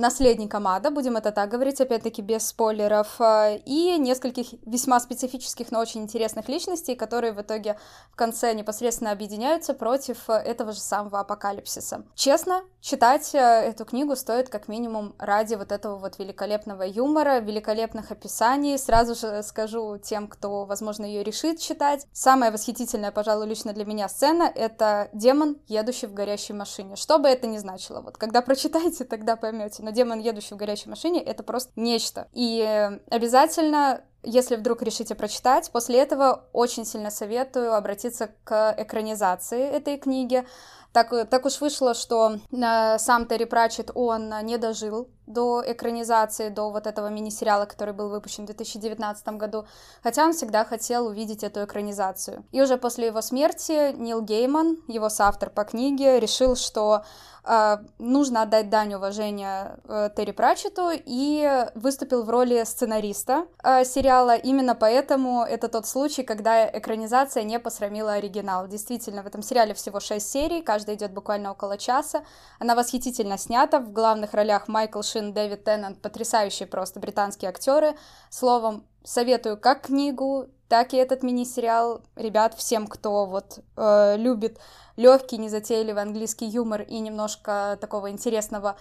наследником 0.00 0.66
ада, 0.66 0.90
будем 0.90 1.16
это 1.16 1.30
так 1.30 1.50
говорить, 1.50 1.80
опять-таки 1.80 2.22
без 2.22 2.46
спойлеров, 2.48 3.20
э, 3.20 3.58
и 3.64 3.98
нескольких 3.98 4.54
весьма 4.66 4.98
специфических, 5.00 5.70
но 5.70 5.80
очень 5.80 6.02
интересных 6.02 6.48
личностей, 6.48 6.96
которые 6.96 7.32
в 7.32 7.40
итоге 7.40 7.76
в 8.10 8.16
конце 8.16 8.54
непосредственно 8.54 9.12
объединяются 9.12 9.74
против 9.74 10.28
э, 10.28 10.34
этого 10.34 10.72
же 10.72 10.80
самого 10.80 11.20
апокалипсиса. 11.20 12.04
Честно, 12.14 12.62
читать 12.80 13.34
э, 13.34 13.38
эту 13.38 13.84
книгу 13.84 14.16
стоит 14.16 14.48
как 14.48 14.68
минимум 14.68 15.14
ради 15.18 15.54
вот 15.54 15.70
этого 15.70 15.96
вот 15.96 16.18
великолепного 16.18 16.82
юмора, 16.82 17.40
великолепных 17.40 18.10
описаний. 18.10 18.78
Сразу 18.78 19.14
же 19.14 19.42
скажу 19.42 19.98
тем, 19.98 20.28
кто, 20.28 20.64
возможно, 20.64 21.04
ее 21.04 21.22
решит 21.22 21.60
читать. 21.60 22.06
Самая 22.12 22.50
восхитительная, 22.50 23.12
пожалуй, 23.12 23.46
лично 23.46 23.72
для 23.72 23.84
меня 23.84 24.08
сцена— 24.08 24.50
это 24.54 25.10
демон, 25.12 25.58
едущий 25.68 26.08
в 26.08 26.14
горящей 26.14 26.54
машине. 26.54 26.96
Что 26.96 27.18
бы 27.18 27.28
это 27.28 27.46
ни 27.46 27.58
значило. 27.58 28.00
Вот 28.00 28.16
когда 28.16 28.40
прочитаете, 28.40 29.04
тогда 29.10 29.36
поймете 29.36 29.82
но 29.82 29.89
демон, 29.90 30.18
едущий 30.18 30.54
в 30.54 30.58
горячей 30.58 30.88
машине, 30.88 31.22
это 31.22 31.42
просто 31.42 31.72
нечто. 31.76 32.28
И 32.32 32.90
обязательно 33.10 34.02
если 34.22 34.56
вдруг 34.56 34.82
решите 34.82 35.14
прочитать, 35.14 35.70
после 35.72 35.98
этого 35.98 36.44
очень 36.52 36.84
сильно 36.84 37.10
советую 37.10 37.74
обратиться 37.74 38.30
к 38.44 38.74
экранизации 38.76 39.62
этой 39.62 39.96
книги. 39.96 40.46
Так, 40.92 41.10
так 41.30 41.46
уж 41.46 41.60
вышло, 41.60 41.94
что 41.94 42.38
э, 42.50 42.98
сам 42.98 43.26
Терри 43.26 43.44
Пратчет, 43.44 43.90
он 43.94 44.32
не 44.42 44.58
дожил 44.58 45.08
до 45.32 45.62
экранизации, 45.66 46.48
до 46.48 46.70
вот 46.70 46.86
этого 46.86 47.08
мини-сериала, 47.08 47.64
который 47.64 47.94
был 47.94 48.08
выпущен 48.08 48.44
в 48.44 48.46
2019 48.46 49.28
году, 49.28 49.66
хотя 50.02 50.24
он 50.24 50.32
всегда 50.32 50.64
хотел 50.64 51.06
увидеть 51.06 51.44
эту 51.44 51.64
экранизацию. 51.64 52.44
И 52.50 52.60
уже 52.60 52.76
после 52.76 53.06
его 53.06 53.22
смерти 53.22 53.92
Нил 53.96 54.22
Гейман, 54.22 54.78
его 54.88 55.08
соавтор 55.08 55.50
по 55.50 55.64
книге, 55.64 56.18
решил, 56.18 56.56
что 56.56 57.04
э, 57.44 57.76
нужно 57.98 58.42
отдать 58.42 58.70
дань 58.70 58.94
уважения 58.94 59.78
э, 59.84 60.10
Терри 60.16 60.32
Пратчету 60.32 60.90
и 60.92 61.66
выступил 61.74 62.24
в 62.24 62.30
роли 62.30 62.64
сценариста 62.64 63.46
э, 63.62 63.84
сериала. 63.84 64.36
Именно 64.36 64.74
поэтому 64.74 65.44
это 65.44 65.68
тот 65.68 65.86
случай, 65.86 66.22
когда 66.24 66.68
экранизация 66.68 67.44
не 67.44 67.60
посрамила 67.60 68.14
оригинал. 68.14 68.66
Действительно, 68.66 69.22
в 69.22 69.26
этом 69.26 69.42
сериале 69.42 69.74
всего 69.74 70.00
6 70.00 70.28
серий, 70.28 70.62
каждая 70.80 70.96
идет 70.96 71.12
буквально 71.12 71.50
около 71.50 71.76
часа. 71.76 72.24
Она 72.58 72.74
восхитительно 72.74 73.36
снята, 73.36 73.80
в 73.80 73.92
главных 73.92 74.32
ролях 74.32 74.66
Майкл 74.66 75.02
Шин 75.02 75.34
Дэвид 75.34 75.64
Теннант, 75.64 76.00
потрясающие 76.00 76.66
просто 76.66 77.00
британские 77.00 77.50
актеры. 77.50 77.94
Словом, 78.30 78.86
советую 79.04 79.58
как 79.58 79.82
книгу, 79.82 80.46
так 80.68 80.94
и 80.94 80.96
этот 80.96 81.22
мини-сериал. 81.22 82.00
Ребят, 82.16 82.54
всем, 82.54 82.86
кто 82.86 83.26
вот 83.26 83.58
э, 83.76 84.16
любит 84.16 84.58
легкий, 84.96 85.36
незатейливый 85.36 86.02
английский 86.02 86.46
юмор 86.46 86.80
и 86.80 86.98
немножко 86.98 87.76
такого 87.78 88.10
интересного 88.10 88.76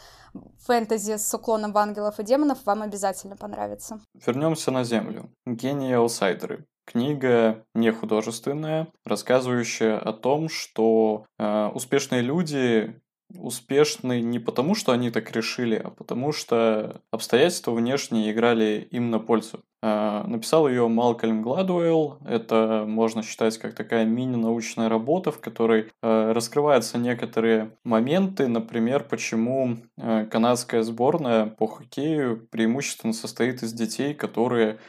фэнтези 0.66 1.18
с 1.18 1.34
уклоном 1.34 1.74
в 1.74 1.78
ангелов 1.78 2.18
и 2.20 2.24
демонов, 2.24 2.60
вам 2.66 2.82
обязательно 2.82 3.36
понравится. 3.36 4.00
Вернемся 4.26 4.72
на 4.72 4.86
Землю. 4.86 5.30
Гении 5.46 5.94
аутсайдеры. 5.94 6.66
Книга 6.90 7.66
не 7.76 7.92
художественная, 7.92 8.88
рассказывающая 9.06 10.00
о 10.00 10.12
том, 10.12 10.50
что 10.50 11.26
э, 11.38 11.68
успешные 11.68 12.22
люди 12.22 13.00
успешны 13.36 14.22
не 14.22 14.40
потому, 14.40 14.74
что 14.74 14.92
они 14.92 15.12
так 15.12 15.32
решили, 15.32 15.76
а 15.76 15.92
потому 15.92 16.32
что 16.32 17.02
обстоятельства 17.12 17.72
внешние 17.72 18.32
играли 18.32 18.88
им 18.90 19.12
на 19.12 19.20
пользу. 19.20 19.60
А, 19.82 20.26
написал 20.28 20.68
ее 20.68 20.88
Малкольм 20.88 21.42
Гладуэлл. 21.42 22.18
Это 22.26 22.86
можно 22.88 23.22
считать 23.22 23.58
как 23.60 23.76
такая 23.76 24.06
мини-научная 24.06 24.90
работа, 24.90 25.32
в 25.32 25.40
которой 25.40 25.92
а, 26.02 26.34
раскрываются 26.34 26.98
некоторые 26.98 27.78
моменты, 27.84 28.48
например, 28.48 29.06
почему 29.08 29.78
а, 29.98 30.26
канадская 30.26 30.82
сборная 30.82 31.46
по 31.46 31.68
хоккею 31.68 32.48
преимущественно 32.52 33.14
состоит 33.14 33.62
из 33.64 33.74
детей, 33.74 34.14
которые 34.14 34.80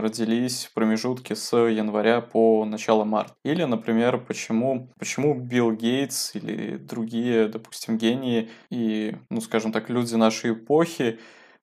родились 0.00 0.66
в 0.66 0.74
промежутке 0.74 1.36
с 1.36 1.56
января 1.56 2.20
по 2.20 2.64
начало 2.64 3.04
марта. 3.04 3.34
Или, 3.44 3.64
например, 3.64 4.18
почему, 4.18 4.88
почему 4.98 5.34
Билл 5.34 5.72
Гейтс 5.72 6.34
или 6.34 6.76
другие, 6.76 7.48
допустим, 7.48 7.98
гении 7.98 8.50
и, 8.70 9.16
ну, 9.30 9.40
скажем 9.40 9.72
так, 9.72 9.90
люди 9.90 10.14
нашей 10.14 10.52
эпохи 10.52 11.18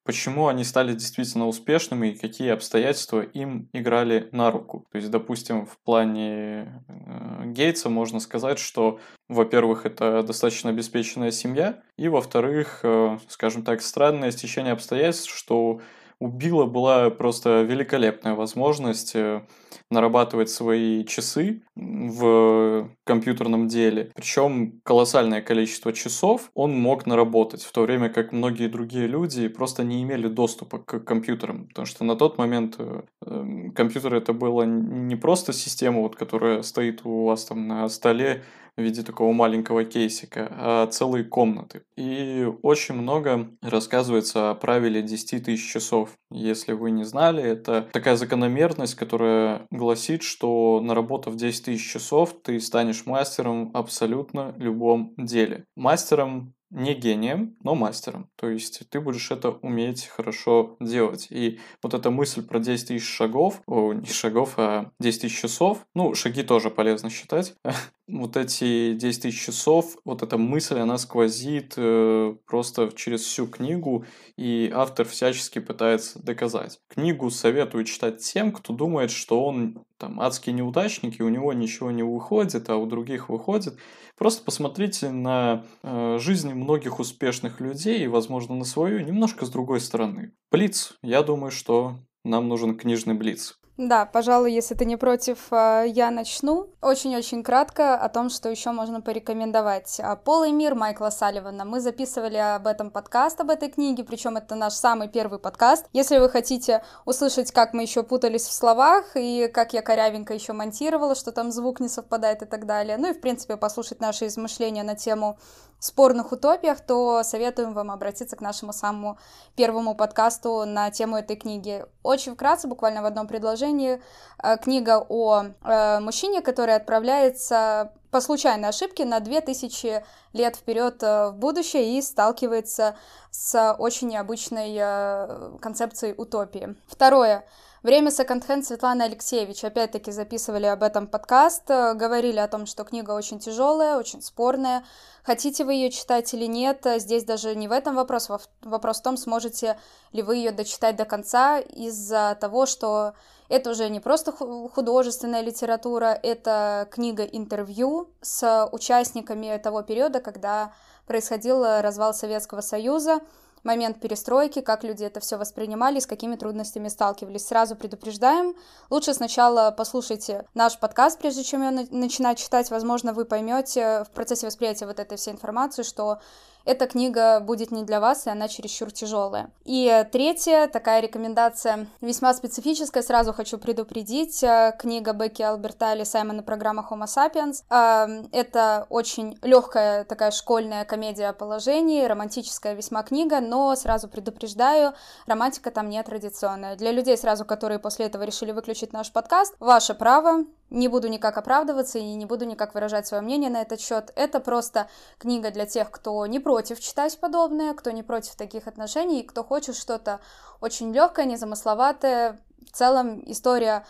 почему 0.09 0.47
они 0.47 0.63
стали 0.63 0.93
действительно 0.93 1.47
успешными 1.47 2.07
и 2.07 2.17
какие 2.17 2.49
обстоятельства 2.49 3.21
им 3.21 3.69
играли 3.73 4.27
на 4.31 4.49
руку. 4.49 4.87
То 4.91 4.97
есть, 4.97 5.11
допустим, 5.11 5.67
в 5.67 5.77
плане 5.83 6.83
э, 6.87 7.43
Гейтса 7.45 7.89
можно 7.89 8.19
сказать, 8.19 8.57
что, 8.57 8.99
во-первых, 9.27 9.85
это 9.85 10.23
достаточно 10.23 10.71
обеспеченная 10.71 11.29
семья, 11.29 11.83
и, 11.95 12.07
во-вторых, 12.07 12.79
э, 12.81 13.19
скажем 13.27 13.63
так, 13.63 13.83
странное 13.83 14.31
стечение 14.31 14.73
обстоятельств, 14.73 15.31
что 15.31 15.79
у 16.19 16.27
Билла 16.27 16.65
была 16.65 17.09
просто 17.09 17.61
великолепная 17.61 18.35
возможность 18.35 19.15
э, 19.15 19.41
нарабатывать 19.89 20.49
свои 20.49 21.05
часы 21.05 21.63
в 21.75 22.89
компьютерном 23.05 23.67
деле. 23.67 24.11
Причем 24.13 24.81
колоссальное 24.83 25.41
количество 25.41 25.93
часов 25.93 26.51
он 26.53 26.77
мог 26.77 27.05
наработать, 27.05 27.63
в 27.63 27.71
то 27.71 27.81
время 27.81 28.09
как 28.09 28.33
многие 28.33 28.67
другие 28.67 29.07
люди 29.07 29.47
просто 29.47 29.83
не 29.83 30.03
имели 30.03 30.27
доступа 30.27 30.79
к 30.79 30.99
компьютерам. 30.99 31.67
Потому 31.67 31.85
что 31.85 32.03
на 32.03 32.15
тот 32.15 32.37
момент 32.37 32.75
э, 32.79 33.01
эм, 33.25 33.71
компьютер 33.71 34.15
это 34.15 34.33
была 34.33 34.65
не 34.65 35.15
просто 35.15 35.53
система, 35.53 36.01
вот, 36.01 36.17
которая 36.17 36.63
стоит 36.63 37.05
у 37.05 37.25
вас 37.25 37.45
там 37.45 37.67
на 37.67 37.87
столе 37.87 38.43
в 38.79 38.83
виде 38.83 39.03
такого 39.03 39.31
маленького 39.31 39.83
кейсика, 39.85 40.47
а 40.51 40.87
целые 40.87 41.23
комнаты. 41.23 41.83
И 41.95 42.47
очень 42.63 42.95
много 42.95 43.51
рассказывается 43.61 44.51
о 44.51 44.55
правиле 44.55 45.01
10 45.01 45.45
тысяч 45.45 45.71
часов. 45.71 46.11
Если 46.31 46.73
вы 46.73 46.91
не 46.91 47.03
знали, 47.03 47.43
это 47.43 47.89
такая 47.91 48.15
закономерность, 48.15 48.95
которая 48.95 49.67
гласит, 49.71 50.23
что 50.23 50.81
наработав 50.81 51.35
10 51.35 51.65
тысяч 51.65 51.91
часов, 51.91 52.35
ты 52.43 52.59
станешь 52.59 53.05
мастером 53.05 53.71
абсолютно 53.73 54.55
любом 54.57 55.13
деле. 55.17 55.65
Мастером 55.75 56.53
не 56.71 56.93
гением, 56.93 57.55
но 57.63 57.75
мастером. 57.75 58.29
То 58.35 58.49
есть 58.49 58.87
ты 58.89 58.99
будешь 58.99 59.31
это 59.31 59.49
уметь 59.49 60.05
хорошо 60.07 60.77
делать. 60.79 61.27
И 61.29 61.59
вот 61.81 61.93
эта 61.93 62.11
мысль 62.11 62.45
про 62.45 62.59
10 62.59 62.87
тысяч 62.87 63.07
шагов, 63.07 63.61
о, 63.65 63.93
не 63.93 64.07
шагов, 64.07 64.53
а 64.57 64.91
10 64.99 65.21
тысяч 65.21 65.39
часов, 65.39 65.85
ну, 65.95 66.13
шаги 66.13 66.43
тоже 66.43 66.69
полезно 66.69 67.09
считать. 67.09 67.55
вот 68.07 68.37
эти 68.37 68.93
10 68.93 69.21
тысяч 69.21 69.45
часов, 69.45 69.97
вот 70.05 70.21
эта 70.21 70.37
мысль, 70.37 70.79
она 70.79 70.97
сквозит 70.97 71.73
э, 71.77 72.35
просто 72.45 72.91
через 72.95 73.21
всю 73.21 73.47
книгу, 73.47 74.05
и 74.37 74.71
автор 74.73 75.07
всячески 75.07 75.59
пытается 75.59 76.21
доказать. 76.21 76.79
Книгу 76.87 77.29
советую 77.29 77.83
читать 77.83 78.21
тем, 78.21 78.51
кто 78.51 78.73
думает, 78.73 79.11
что 79.11 79.43
он 79.43 79.83
там 79.97 80.19
адский 80.21 80.53
неудачник, 80.53 81.19
и 81.19 81.23
у 81.23 81.29
него 81.29 81.51
ничего 81.53 81.91
не 81.91 82.03
выходит, 82.03 82.69
а 82.69 82.77
у 82.77 82.85
других 82.85 83.29
выходит. 83.29 83.77
Просто 84.19 84.43
посмотрите 84.43 85.11
на 85.11 85.63
э, 85.81 86.17
жизни 86.19 86.51
многих 86.51 86.99
успешных 86.99 87.61
людей, 87.61 88.03
и, 88.03 88.07
возможно, 88.07 88.53
на 88.53 88.65
свою, 88.65 88.99
немножко 88.99 89.45
с 89.45 89.49
другой 89.49 89.79
стороны. 89.79 90.33
Блиц. 90.51 90.97
Я 91.01 91.23
думаю, 91.23 91.51
что 91.51 91.99
нам 92.25 92.49
нужен 92.49 92.77
книжный 92.77 93.13
блиц. 93.13 93.57
Да, 93.79 94.05
пожалуй, 94.05 94.51
если 94.51 94.75
ты 94.75 94.83
не 94.83 94.97
против, 94.97 95.37
а, 95.51 95.83
я 95.83 96.11
начну. 96.11 96.67
Очень-очень 96.81 97.43
кратко 97.43 97.95
о 97.95 98.09
том, 98.09 98.29
что 98.29 98.49
еще 98.49 98.73
можно 98.73 98.99
порекомендовать. 98.99 100.01
А, 100.03 100.17
«Полый 100.17 100.51
мир» 100.51 100.75
Майкла 100.75 101.11
Салливана. 101.11 101.63
Мы 101.63 101.79
записывали 101.79 102.35
об 102.35 102.67
этом 102.67 102.91
подкаст, 102.91 103.39
об 103.39 103.49
этой 103.49 103.69
книге, 103.69 104.03
причем 104.03 104.35
это 104.35 104.55
наш 104.55 104.73
самый 104.73 105.07
первый 105.07 105.39
подкаст. 105.39 105.85
Если 105.93 106.17
вы 106.17 106.27
хотите 106.27 106.83
услышать, 107.05 107.53
как 107.53 107.73
мы 107.73 107.83
еще 107.83 108.03
путались 108.03 108.47
в 108.47 108.51
словах, 108.51 109.15
и 109.15 109.47
как 109.47 109.71
я 109.71 109.81
корявенько 109.81 110.33
еще 110.33 110.51
монтировала, 110.51 111.15
что 111.15 111.31
там 111.31 111.49
звук 111.49 111.79
не 111.79 111.87
совпадает 111.87 112.41
и 112.41 112.45
так 112.45 112.65
далее, 112.65 112.97
ну 112.97 113.11
и, 113.11 113.13
в 113.13 113.21
принципе, 113.21 113.55
послушать 113.55 114.01
наши 114.01 114.27
измышления 114.27 114.83
на 114.83 114.95
тему 114.95 115.39
спорных 115.79 116.31
утопиях, 116.31 116.81
то 116.81 117.23
советуем 117.23 117.73
вам 117.73 117.89
обратиться 117.91 118.35
к 118.35 118.41
нашему 118.41 118.73
самому 118.73 119.17
первому 119.55 119.95
подкасту 119.95 120.65
на 120.65 120.91
тему 120.91 121.17
этой 121.17 121.35
книги. 121.35 121.85
Очень 122.03 122.33
вкратце, 122.33 122.67
буквально 122.67 123.01
в 123.01 123.05
одном 123.05 123.27
предложении, 123.27 124.01
э, 124.43 124.57
книга 124.57 125.05
о 125.07 125.45
э, 125.63 125.99
мужчине, 125.99 126.41
который 126.41 126.75
отправляется 126.75 127.93
по 128.11 128.21
случайной 128.21 128.69
ошибке 128.69 129.05
на 129.05 129.19
2000 129.19 130.03
лет 130.33 130.55
вперед 130.55 131.01
э, 131.01 131.29
в 131.29 131.35
будущее 131.35 131.97
и 131.97 132.01
сталкивается 132.01 132.95
с 133.31 133.75
очень 133.77 134.09
необычной 134.09 135.59
концепцией 135.59 136.13
утопии. 136.17 136.75
Второе. 136.87 137.45
Время 137.81 138.11
секонд-хенд 138.11 138.65
Светланы 138.65 139.03
Алексеевич. 139.03 139.63
Опять-таки 139.63 140.11
записывали 140.11 140.65
об 140.65 140.83
этом 140.83 141.07
подкаст, 141.07 141.63
говорили 141.69 142.37
о 142.37 142.49
том, 142.49 142.65
что 142.65 142.83
книга 142.83 143.11
очень 143.11 143.39
тяжелая, 143.39 143.97
очень 143.97 144.21
спорная, 144.21 144.83
Хотите 145.29 145.63
вы 145.63 145.75
ее 145.75 145.91
читать 145.91 146.33
или 146.33 146.45
нет, 146.45 146.87
здесь 146.97 147.23
даже 147.23 147.53
не 147.53 147.67
в 147.67 147.71
этом 147.71 147.95
вопрос. 147.95 148.29
Вопрос 148.61 148.99
в 148.99 149.03
том, 149.03 149.15
сможете 149.15 149.77
ли 150.11 150.23
вы 150.23 150.37
ее 150.37 150.51
дочитать 150.51 150.95
до 150.95 151.05
конца 151.05 151.59
из-за 151.59 152.35
того, 152.41 152.65
что 152.65 153.13
это 153.47 153.69
уже 153.69 153.89
не 153.89 153.99
просто 153.99 154.31
художественная 154.31 155.41
литература, 155.41 156.19
это 156.23 156.87
книга-интервью 156.89 158.09
с 158.21 158.69
участниками 158.71 159.55
того 159.63 159.83
периода, 159.83 160.19
когда 160.19 160.73
происходил 161.05 161.63
развал 161.63 162.15
Советского 162.15 162.61
Союза 162.61 163.19
момент 163.63 163.99
перестройки, 163.99 164.61
как 164.61 164.83
люди 164.83 165.03
это 165.03 165.19
все 165.19 165.37
воспринимали, 165.37 165.99
с 165.99 166.05
какими 166.05 166.35
трудностями 166.35 166.87
сталкивались. 166.87 167.47
Сразу 167.47 167.75
предупреждаем, 167.75 168.55
лучше 168.89 169.13
сначала 169.13 169.71
послушайте 169.71 170.45
наш 170.53 170.79
подкаст, 170.79 171.19
прежде 171.19 171.43
чем 171.43 171.63
ее 171.63 171.87
начинать 171.91 172.37
читать. 172.37 172.69
Возможно, 172.71 173.13
вы 173.13 173.25
поймете 173.25 174.03
в 174.03 174.11
процессе 174.11 174.45
восприятия 174.47 174.85
вот 174.85 174.99
этой 174.99 175.17
всей 175.17 175.33
информации, 175.33 175.83
что 175.83 176.19
эта 176.65 176.87
книга 176.87 177.39
будет 177.39 177.71
не 177.71 177.83
для 177.83 177.99
вас, 177.99 178.27
и 178.27 178.29
она 178.29 178.47
чересчур 178.47 178.91
тяжелая. 178.91 179.51
И 179.65 180.05
третья 180.11 180.67
такая 180.67 181.01
рекомендация 181.01 181.87
весьма 182.01 182.33
специфическая, 182.33 183.03
сразу 183.03 183.33
хочу 183.33 183.57
предупредить. 183.57 184.43
Э, 184.43 184.73
книга 184.77 185.13
Бекки 185.13 185.41
Албертали 185.41 186.03
«Саймон 186.03 186.39
и 186.39 186.43
программа 186.43 186.85
Homo 186.89 187.05
sapiens». 187.05 187.63
Э, 187.69 188.27
это 188.31 188.85
очень 188.89 189.37
легкая 189.41 190.03
такая 190.03 190.31
школьная 190.31 190.85
комедия 190.85 191.29
о 191.29 191.33
положении, 191.33 192.05
романтическая 192.05 192.73
весьма 192.73 193.03
книга, 193.03 193.39
но 193.39 193.75
сразу 193.75 194.07
предупреждаю, 194.07 194.93
романтика 195.25 195.71
там 195.71 195.89
не 195.89 196.01
традиционная. 196.03 196.75
Для 196.75 196.91
людей 196.91 197.17
сразу, 197.17 197.45
которые 197.45 197.79
после 197.79 198.05
этого 198.05 198.23
решили 198.23 198.51
выключить 198.51 198.93
наш 198.93 199.11
подкаст, 199.11 199.55
ваше 199.59 199.93
право, 199.93 200.45
не 200.69 200.87
буду 200.87 201.07
никак 201.07 201.37
оправдываться 201.37 201.99
и 201.99 202.15
не 202.15 202.25
буду 202.25 202.45
никак 202.45 202.73
выражать 202.73 203.07
свое 203.07 203.21
мнение 203.21 203.49
на 203.49 203.61
этот 203.61 203.79
счет. 203.81 204.11
Это 204.15 204.39
просто 204.39 204.87
книга 205.17 205.51
для 205.51 205.65
тех, 205.65 205.91
кто 205.91 206.25
не 206.25 206.39
против 206.39 206.79
читать 206.79 207.19
подобное, 207.19 207.73
кто 207.73 207.91
не 207.91 208.03
против 208.03 208.35
таких 208.35 208.67
отношений, 208.67 209.23
кто 209.23 209.43
хочет 209.43 209.75
что-то 209.75 210.19
очень 210.61 210.93
легкое, 210.93 211.25
незамысловатое. 211.25 212.39
В 212.67 212.75
целом 212.75 213.23
история 213.25 213.85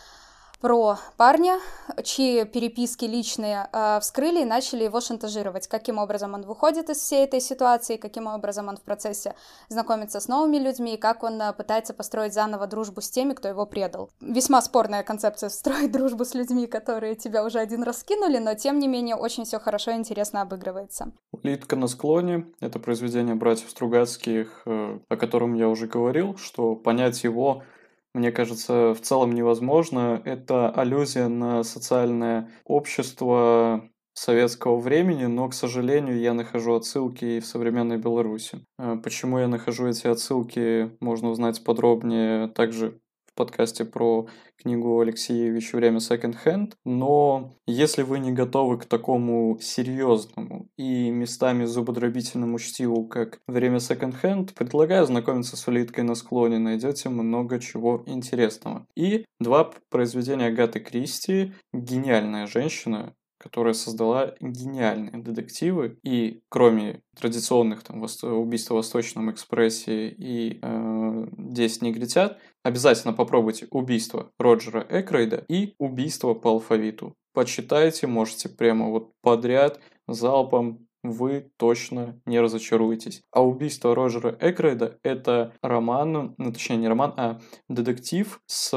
про 0.62 0.98
парня, 1.18 1.60
чьи 2.04 2.44
переписки 2.44 3.06
личные 3.06 3.70
э, 3.72 4.00
вскрыли 4.02 4.42
и 4.42 4.46
начали 4.46 4.84
его 4.84 5.00
шантажировать. 5.00 5.68
Каким 5.68 5.98
образом 5.98 6.34
он 6.34 6.42
выходит 6.42 6.90
из 6.90 6.98
всей 6.98 7.24
этой 7.24 7.40
ситуации, 7.40 7.96
каким 7.98 8.28
образом 8.28 8.68
он 8.68 8.78
в 8.78 8.82
процессе 8.82 9.36
знакомится 9.70 10.20
с 10.20 10.28
новыми 10.28 10.58
людьми, 10.58 10.96
и 10.96 10.98
как 10.98 11.24
он 11.24 11.42
э, 11.42 11.54
пытается 11.54 11.94
построить 11.94 12.34
заново 12.34 12.68
дружбу 12.68 13.02
с 13.02 13.10
теми, 13.10 13.34
кто 13.34 13.48
его 13.48 13.66
предал. 13.66 14.10
Весьма 14.20 14.62
спорная 14.62 15.04
концепция 15.04 15.50
строить 15.50 15.92
дружбу 15.92 16.26
с 16.26 16.34
людьми, 16.34 16.68
которые 16.68 17.16
тебя 17.16 17.46
уже 17.46 17.60
один 17.60 17.84
раз 17.84 18.04
кинули, 18.04 18.38
но 18.38 18.54
тем 18.56 18.80
не 18.80 18.88
менее 18.88 19.16
очень 19.16 19.46
все 19.46 19.60
хорошо 19.60 19.92
и 19.92 19.96
интересно 19.96 20.42
обыгрывается. 20.42 21.14
«Литка 21.44 21.78
на 21.78 21.88
склоне»— 21.88 22.48
это 22.60 22.80
произведение 22.80 23.36
братьев 23.36 23.70
Стругацких, 23.70 24.64
э, 24.66 25.00
о 25.08 25.16
котором 25.16 25.54
я 25.54 25.70
уже 25.70 25.88
говорил, 25.88 26.36
что 26.38 26.76
понять 26.76 27.24
его 27.24 27.64
мне 28.20 28.32
кажется, 28.32 28.94
в 28.94 29.02
целом 29.02 29.34
невозможно. 29.34 30.22
Это 30.26 30.70
аллюзия 30.70 31.30
на 31.30 31.64
социальное 31.64 32.52
общество 32.66 33.90
советского 34.14 34.78
времени, 34.78 35.26
но, 35.26 35.48
к 35.48 35.54
сожалению, 35.54 36.20
я 36.20 36.34
нахожу 36.34 36.76
отсылки 36.76 37.24
и 37.24 37.40
в 37.40 37.46
современной 37.46 37.98
Беларуси. 37.98 38.66
Э, 38.78 38.98
почему 39.02 39.40
я 39.40 39.48
нахожу 39.48 39.88
эти 39.88 40.08
отсылки, 40.08 40.92
можно 41.00 41.30
узнать 41.30 41.64
подробнее 41.64 42.50
также 42.50 43.00
подкасте 43.40 43.86
про 43.86 44.28
книгу 44.62 45.00
Алексеевича 45.00 45.78
«Время 45.78 46.02
секонд-хенд», 46.02 46.76
но 46.84 47.54
если 47.66 48.02
вы 48.02 48.20
не 48.20 48.34
готовы 48.34 48.78
к 48.78 48.86
такому 48.86 49.58
серьезному 49.62 50.68
и 50.78 51.10
местами 51.10 51.64
зубодробительному 51.64 52.60
чтиву, 52.60 53.08
как 53.08 53.40
«Время 53.48 53.80
секонд-хенд», 53.80 54.54
предлагаю 54.56 55.06
знакомиться 55.06 55.56
с 55.56 55.66
улиткой 55.70 56.04
на 56.04 56.16
склоне, 56.16 56.60
найдете 56.60 57.08
много 57.08 57.60
чего 57.60 58.04
интересного. 58.08 58.86
И 58.98 59.26
два 59.40 59.72
произведения 59.90 60.48
Агаты 60.48 60.82
Кристи 60.82 61.54
«Гениальная 61.72 62.46
женщина», 62.46 63.16
которая 63.40 63.74
создала 63.74 64.36
гениальные 64.42 65.24
детективы. 65.24 65.98
И 66.04 66.42
кроме 66.50 67.02
традиционных 67.16 67.84
там 67.84 68.04
убийства 68.24 68.74
в 68.74 68.78
Восточном 68.78 69.32
экспрессе 69.32 70.10
и 70.10 70.60
э, 70.62 71.28
10 71.38 71.82
негритят, 71.82 72.38
обязательно 72.64 73.14
попробуйте 73.14 73.68
убийство 73.72 74.32
Роджера 74.38 74.86
Экрейда 74.90 75.46
и 75.48 75.76
убийство 75.78 76.34
по 76.34 76.52
алфавиту. 76.52 77.16
Почитайте, 77.34 78.08
можете 78.08 78.50
прямо 78.50 78.90
вот 78.90 79.12
подряд, 79.22 79.80
залпом, 80.08 80.88
вы 81.04 81.52
точно 81.58 82.20
не 82.26 82.40
разочаруетесь. 82.40 83.22
А 83.32 83.44
убийство 83.44 83.96
Роджера 83.96 84.36
Экрейда 84.40 85.00
это 85.04 85.54
роман, 85.62 86.36
ну, 86.38 86.52
точнее 86.52 86.78
не 86.78 86.88
роман, 86.88 87.14
а 87.18 87.40
детектив 87.70 88.42
с 88.48 88.72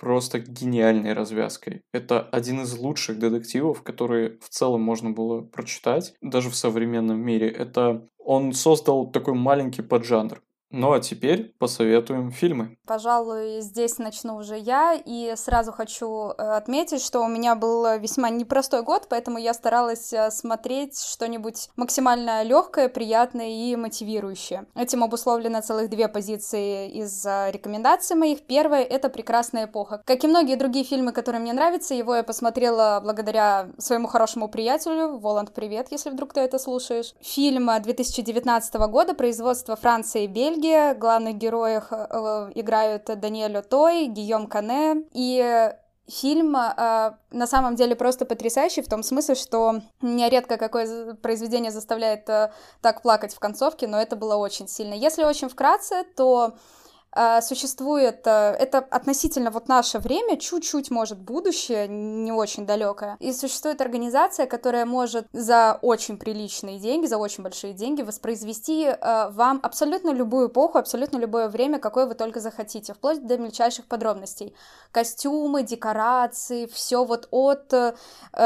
просто 0.00 0.38
гениальной 0.40 1.12
развязкой. 1.12 1.82
Это 1.92 2.22
один 2.22 2.62
из 2.62 2.76
лучших 2.76 3.18
детективов, 3.18 3.82
которые 3.82 4.38
в 4.40 4.48
целом 4.48 4.80
можно 4.80 5.10
было 5.10 5.42
прочитать, 5.42 6.14
даже 6.22 6.48
в 6.48 6.56
современном 6.56 7.20
мире. 7.20 7.48
Это 7.48 8.08
он 8.18 8.52
создал 8.52 9.10
такой 9.10 9.34
маленький 9.34 9.82
поджанр. 9.82 10.42
Ну 10.72 10.92
а 10.92 11.00
теперь 11.00 11.52
посоветуем 11.58 12.30
фильмы. 12.30 12.76
Пожалуй, 12.86 13.60
здесь 13.60 13.98
начну 13.98 14.36
уже 14.36 14.56
я, 14.56 14.94
и 14.94 15.34
сразу 15.36 15.72
хочу 15.72 16.30
э, 16.30 16.42
отметить, 16.42 17.02
что 17.02 17.20
у 17.20 17.28
меня 17.28 17.56
был 17.56 17.98
весьма 17.98 18.30
непростой 18.30 18.82
год, 18.82 19.06
поэтому 19.10 19.38
я 19.38 19.52
старалась 19.52 20.12
э, 20.12 20.30
смотреть 20.30 21.00
что-нибудь 21.00 21.70
максимально 21.74 22.44
легкое, 22.44 22.88
приятное 22.88 23.48
и 23.48 23.74
мотивирующее. 23.74 24.66
Этим 24.76 25.02
обусловлено 25.02 25.60
целых 25.60 25.90
две 25.90 26.06
позиции 26.06 26.88
из 26.90 27.26
рекомендаций 27.26 28.14
моих. 28.14 28.42
Первая— 28.42 28.84
это 28.84 29.08
«Прекрасная 29.08 29.64
эпоха». 29.64 30.02
Как 30.04 30.22
и 30.22 30.28
многие 30.28 30.54
другие 30.54 30.84
фильмы, 30.84 31.10
которые 31.10 31.40
мне 31.40 31.52
нравятся, 31.52 31.94
его 31.94 32.14
я 32.14 32.22
посмотрела 32.22 33.00
благодаря 33.02 33.70
своему 33.78 34.06
хорошему 34.06 34.48
приятелю. 34.48 35.18
Воланд, 35.18 35.52
привет, 35.52 35.88
если 35.90 36.10
вдруг 36.10 36.32
ты 36.32 36.40
это 36.40 36.60
слушаешь. 36.60 37.14
Фильм 37.20 37.68
2019 37.80 38.74
года, 38.88 39.14
производства 39.14 39.74
Франции 39.74 40.24
и 40.24 40.26
Бельгии, 40.28 40.59
Бельгия. 40.60 40.94
Главных 40.94 41.36
героев 41.36 41.84
э, 41.90 42.50
играют 42.54 43.04
Даниэль 43.04 43.62
Той, 43.62 44.06
Гийом 44.06 44.46
Кане. 44.46 45.04
И 45.12 45.72
фильм 46.06 46.56
э, 46.56 47.12
на 47.30 47.46
самом 47.46 47.76
деле 47.76 47.96
просто 47.96 48.26
потрясающий 48.26 48.82
в 48.82 48.88
том 48.88 49.02
смысле, 49.02 49.34
что 49.36 49.80
меня 50.02 50.28
редко 50.28 50.58
какое 50.58 51.14
произведение 51.14 51.70
заставляет 51.70 52.28
э, 52.28 52.52
так 52.82 53.02
плакать 53.02 53.34
в 53.34 53.38
концовке, 53.38 53.86
но 53.86 54.00
это 54.00 54.16
было 54.16 54.36
очень 54.36 54.68
сильно. 54.68 54.94
Если 54.94 55.24
очень 55.24 55.48
вкратце, 55.48 56.04
то 56.16 56.54
существует, 57.40 58.24
э, 58.26 58.30
это 58.30 58.78
относительно 58.78 59.50
вот 59.50 59.68
наше 59.68 59.98
время, 59.98 60.36
чуть-чуть, 60.36 60.90
может, 60.90 61.18
будущее, 61.18 61.88
не 61.88 62.30
очень 62.30 62.66
далекое, 62.66 63.16
и 63.18 63.32
существует 63.32 63.80
организация, 63.80 64.46
которая 64.46 64.86
может 64.86 65.26
за 65.32 65.78
очень 65.82 66.18
приличные 66.18 66.78
деньги, 66.78 67.06
за 67.06 67.18
очень 67.18 67.42
большие 67.42 67.72
деньги 67.72 68.02
воспроизвести 68.02 68.84
э, 68.84 69.28
вам 69.30 69.58
абсолютно 69.62 70.10
любую 70.10 70.48
эпоху, 70.48 70.78
абсолютно 70.78 71.16
любое 71.16 71.48
время, 71.48 71.80
какое 71.80 72.06
вы 72.06 72.14
только 72.14 72.38
захотите, 72.38 72.94
вплоть 72.94 73.26
до 73.26 73.38
мельчайших 73.38 73.86
подробностей. 73.86 74.54
Костюмы, 74.92 75.64
декорации, 75.64 76.66
все 76.66 77.04
вот 77.04 77.26
от 77.32 77.72
э, 77.72 77.94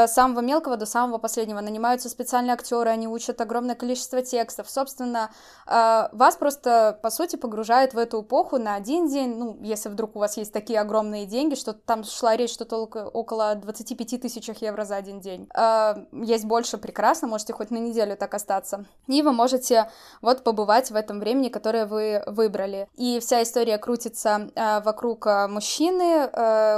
самого 0.07 0.39
мелкого 0.39 0.75
до 0.75 0.87
самого 0.87 1.19
последнего. 1.19 1.61
Нанимаются 1.61 2.09
специальные 2.09 2.53
актеры, 2.53 2.89
они 2.89 3.07
учат 3.07 3.41
огромное 3.41 3.75
количество 3.75 4.21
текстов. 4.21 4.69
Собственно, 4.69 5.29
вас 5.67 6.35
просто, 6.37 6.99
по 7.01 7.09
сути, 7.09 7.35
погружает 7.35 7.93
в 7.93 7.97
эту 7.97 8.21
эпоху, 8.21 8.54
съемку 8.55 8.57
на 8.57 8.75
один 8.75 9.07
день, 9.07 9.35
ну, 9.37 9.57
если 9.61 9.89
вдруг 9.89 10.15
у 10.15 10.19
вас 10.19 10.37
есть 10.37 10.53
такие 10.53 10.79
огромные 10.79 11.25
деньги, 11.25 11.55
что 11.55 11.73
там 11.73 12.03
шла 12.03 12.37
речь, 12.37 12.53
что 12.53 12.65
только 12.65 13.07
около 13.07 13.55
25 13.55 14.21
тысячах 14.21 14.61
евро 14.61 14.85
за 14.85 14.95
один 14.95 15.19
день. 15.19 15.47
Э, 15.55 15.95
есть 16.11 16.45
больше, 16.45 16.77
прекрасно, 16.77 17.27
можете 17.27 17.53
хоть 17.53 17.71
на 17.71 17.77
неделю 17.77 18.15
так 18.15 18.33
остаться. 18.33 18.85
И 19.07 19.21
вы 19.21 19.31
можете 19.31 19.89
вот 20.21 20.43
побывать 20.43 20.91
в 20.91 20.95
этом 20.95 21.19
времени, 21.19 21.49
которое 21.49 21.85
вы 21.85 22.23
выбрали. 22.27 22.87
И 22.95 23.19
вся 23.19 23.41
история 23.41 23.77
крутится 23.77 24.49
э, 24.55 24.81
вокруг 24.81 25.27
э, 25.27 25.47
мужчины, 25.47 26.29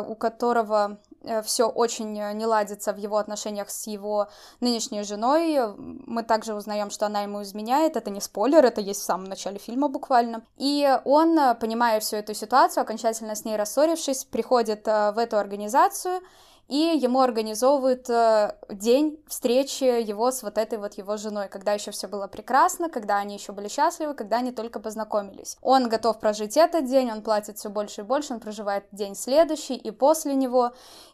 у 0.07 0.15
которого 0.15 0.97
все 1.43 1.67
очень 1.67 2.19
э, 2.19 2.33
не 2.33 2.45
ладится 2.45 2.93
в 2.93 2.97
его 2.97 3.17
отношениях 3.17 3.69
с 3.69 3.87
его 3.87 4.27
нынешней 4.59 5.03
женой. 5.03 5.75
Мы 5.77 6.23
также 6.23 6.53
узнаем, 6.53 6.89
что 6.89 7.05
она 7.05 7.21
ему 7.21 7.41
изменяет. 7.43 7.95
Это 7.95 8.09
не 8.09 8.21
спойлер, 8.21 8.65
это 8.65 8.81
есть 8.81 9.01
в 9.01 9.05
самом 9.05 9.25
начале 9.25 9.59
фильма 9.59 9.87
буквально. 9.87 10.43
И 10.57 10.97
он, 11.05 11.37
э, 11.37 11.55
понимая 11.55 11.99
всю 11.99 12.17
эту 12.17 12.33
ситуацию, 12.33 12.81
окончательно 12.81 13.35
с 13.35 13.45
ней 13.45 13.55
рассорившись, 13.55 14.25
приходит 14.25 14.85
в 14.85 15.15
эту 15.17 15.37
организацию 15.37 16.21
и 16.67 16.99
ему 17.01 17.21
организовывают 17.21 18.09
э, 18.09 18.55
день 18.69 19.19
встречи 19.27 19.85
его 19.85 20.31
с 20.31 20.43
вот 20.43 20.57
этой 20.57 20.77
вот 20.77 20.95
его 20.95 21.15
женой, 21.15 21.47
когда 21.47 21.71
еще 21.73 21.91
все 21.91 22.07
было 22.07 22.27
прекрасно, 22.27 22.89
когда 22.89 23.17
они 23.17 23.35
еще 23.35 23.53
были 23.53 23.69
счастливы, 23.69 24.13
когда 24.13 24.37
они 24.37 24.51
только 24.51 24.79
познакомились. 24.79 25.57
Он 25.61 25.87
готов 25.87 26.19
прожить 26.19 26.57
этот 26.57 26.85
день, 26.85 27.09
он 27.09 27.21
платит 27.21 27.57
все 27.57 27.69
больше 27.69 28.01
и 28.01 28.03
больше, 28.03 28.33
он 28.33 28.41
проживает 28.41 28.85
день 28.91 29.15
следующий 29.15 29.75
и 29.75 29.91
после 29.91 30.35
него, 30.35 30.73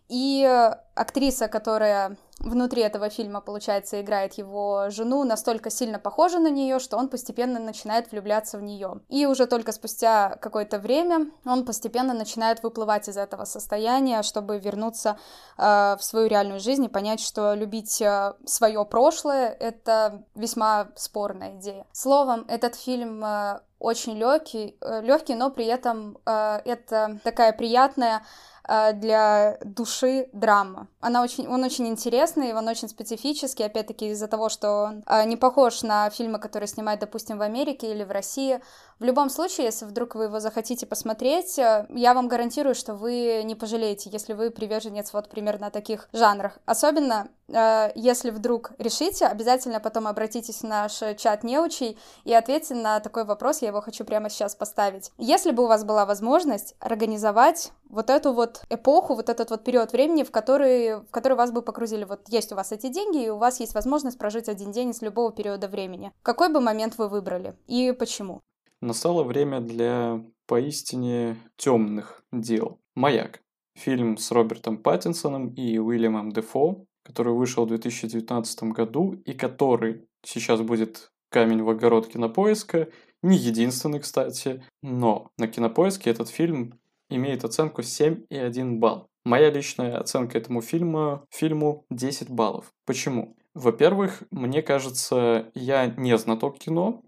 и 0.09 0.71
актриса, 0.95 1.47
которая 1.47 2.17
внутри 2.39 2.81
этого 2.81 3.09
фильма, 3.09 3.41
получается, 3.41 4.01
играет 4.01 4.33
его 4.33 4.89
жену, 4.89 5.23
настолько 5.23 5.69
сильно 5.69 5.97
похожа 5.97 6.39
на 6.39 6.49
нее, 6.49 6.79
что 6.79 6.97
он 6.97 7.07
постепенно 7.07 7.59
начинает 7.59 8.11
влюбляться 8.11 8.57
в 8.57 8.61
нее. 8.61 8.99
И 9.09 9.25
уже 9.25 9.47
только 9.47 9.71
спустя 9.71 10.37
какое-то 10.41 10.79
время 10.79 11.31
он 11.45 11.65
постепенно 11.65 12.13
начинает 12.13 12.61
выплывать 12.61 13.07
из 13.07 13.17
этого 13.17 13.45
состояния, 13.45 14.23
чтобы 14.23 14.59
вернуться 14.59 15.17
э, 15.57 15.95
в 15.97 16.03
свою 16.03 16.27
реальную 16.27 16.59
жизнь 16.59 16.83
и 16.83 16.89
понять, 16.89 17.21
что 17.21 17.53
любить 17.53 18.01
э, 18.01 18.33
свое 18.45 18.83
прошлое— 18.85 19.49
это 19.59 20.23
весьма 20.35 20.89
спорная 20.95 21.57
идея. 21.57 21.85
Словом, 21.93 22.45
этот 22.49 22.75
фильм 22.75 23.23
э, 23.23 23.61
очень 23.79 24.17
легкий, 24.17 24.77
э, 24.81 25.01
легкий, 25.01 25.35
но 25.35 25.49
при 25.49 25.65
этом 25.65 26.17
э, 26.25 26.61
это 26.65 27.19
такая 27.23 27.53
приятная 27.53 28.17
Э, 28.17 28.52
для 28.67 29.57
души 29.63 30.29
драма. 30.31 30.87
Она 31.01 31.21
очень, 31.21 31.47
он 31.47 31.63
очень 31.63 31.87
интересный, 31.87 32.53
он 32.53 32.67
очень 32.67 32.87
специфический, 32.87 33.63
опять-таки 33.63 34.09
из-за 34.09 34.27
того, 34.27 34.49
что 34.49 34.85
он 34.85 35.03
э, 35.05 35.25
не 35.25 35.35
похож 35.35 35.81
на 35.81 36.09
фильмы, 36.09 36.39
которые 36.39 36.67
снимают, 36.67 37.01
допустим, 37.01 37.37
в 37.37 37.41
Америке 37.41 37.91
или 37.91 38.03
в 38.03 38.11
России. 38.11 38.61
В 39.03 39.05
любом 39.05 39.29
случае, 39.29 39.65
если 39.65 39.83
вдруг 39.83 40.15
вы 40.15 40.23
его 40.23 40.39
захотите 40.39 40.85
посмотреть, 40.85 41.59
э, 41.59 41.85
я 41.89 42.13
вам 42.13 42.29
гарантирую, 42.29 42.73
что 42.73 42.95
вы 42.95 43.41
не 43.43 43.53
пожалеете, 43.53 44.09
если 44.09 44.31
вы 44.31 44.49
приверженец 44.49 45.11
вот 45.11 45.27
примерно 45.27 45.71
таких 45.71 46.07
жанрах. 46.13 46.57
Особенно, 46.65 47.27
если 47.49 48.29
вдруг 48.29 48.71
решите, 48.77 49.25
обязательно 49.25 49.81
потом 49.81 50.07
обратитесь 50.07 50.61
в 50.61 50.63
наш 50.63 50.93
чат 51.17 51.43
неучей 51.43 51.99
и 52.23 52.33
ответьте 52.33 52.75
на 52.75 53.01
такой 53.01 53.25
вопрос, 53.25 53.61
я 53.61 53.67
его 53.67 53.81
хочу 53.81 54.05
прямо 54.05 54.29
сейчас 54.29 54.55
поставить. 54.55 55.11
Если 55.17 55.51
бы 55.51 55.63
у 55.63 55.67
вас 55.67 55.83
была 55.83 56.05
возможность 56.05 56.73
организовать 56.79 57.73
вот 57.89 58.09
эту 58.09 58.31
вот 58.31 58.63
эпоху, 58.69 59.15
вот 59.15 59.27
этот 59.27 59.49
вот 59.49 59.65
период 59.65 59.91
времени, 59.91 60.23
в 60.23 60.31
который, 60.31 61.01
в 61.01 61.11
который 61.11 61.35
вас 61.35 61.51
бы 61.51 61.61
погрузили. 61.61 62.05
Вот 62.05 62.21
есть 62.29 62.53
у 62.53 62.55
вас 62.55 62.71
эти 62.71 62.87
деньги, 62.87 63.25
и 63.25 63.29
у 63.29 63.37
вас 63.37 63.59
есть 63.59 63.75
возможность 63.75 64.17
прожить 64.17 64.47
один 64.47 64.71
день 64.71 64.91
из 64.91 65.01
любого 65.01 65.33
периода 65.33 65.67
времени. 65.67 66.13
Какой 66.21 66.47
бы 66.47 66.61
момент 66.61 66.97
вы 66.97 67.09
выбрали 67.09 67.57
и 67.67 67.91
почему? 67.91 68.41
Настало 68.83 69.23
время 69.23 69.61
для 69.61 70.21
поистине 70.45 71.37
темных 71.55 72.21
дел. 72.33 72.81
«Маяк». 72.95 73.39
Фильм 73.75 74.17
с 74.17 74.29
Робертом 74.29 74.77
Паттинсоном 74.77 75.53
и 75.53 75.77
Уильямом 75.77 76.33
Дефо, 76.33 76.85
который 77.05 77.33
вышел 77.33 77.63
в 77.63 77.69
2019 77.69 78.63
году 78.63 79.13
и 79.25 79.31
который 79.31 80.05
сейчас 80.21 80.59
будет 80.59 81.13
камень 81.29 81.63
в 81.63 81.69
огород 81.69 82.07
кинопоиска. 82.07 82.89
Не 83.21 83.37
единственный, 83.37 84.01
кстати, 84.01 84.61
но 84.81 85.31
на 85.37 85.47
кинопоиске 85.47 86.09
этот 86.09 86.27
фильм 86.27 86.77
имеет 87.09 87.45
оценку 87.45 87.83
7,1 87.83 88.79
балл. 88.79 89.07
Моя 89.23 89.49
личная 89.49 89.97
оценка 89.97 90.37
этому 90.37 90.59
фильму, 90.59 91.25
фильму 91.29 91.85
10 91.89 92.29
баллов. 92.29 92.73
Почему? 92.85 93.37
Во-первых, 93.53 94.23
мне 94.29 94.61
кажется, 94.61 95.51
я 95.55 95.87
не 95.87 96.17
знаток 96.17 96.59
кино, 96.59 97.01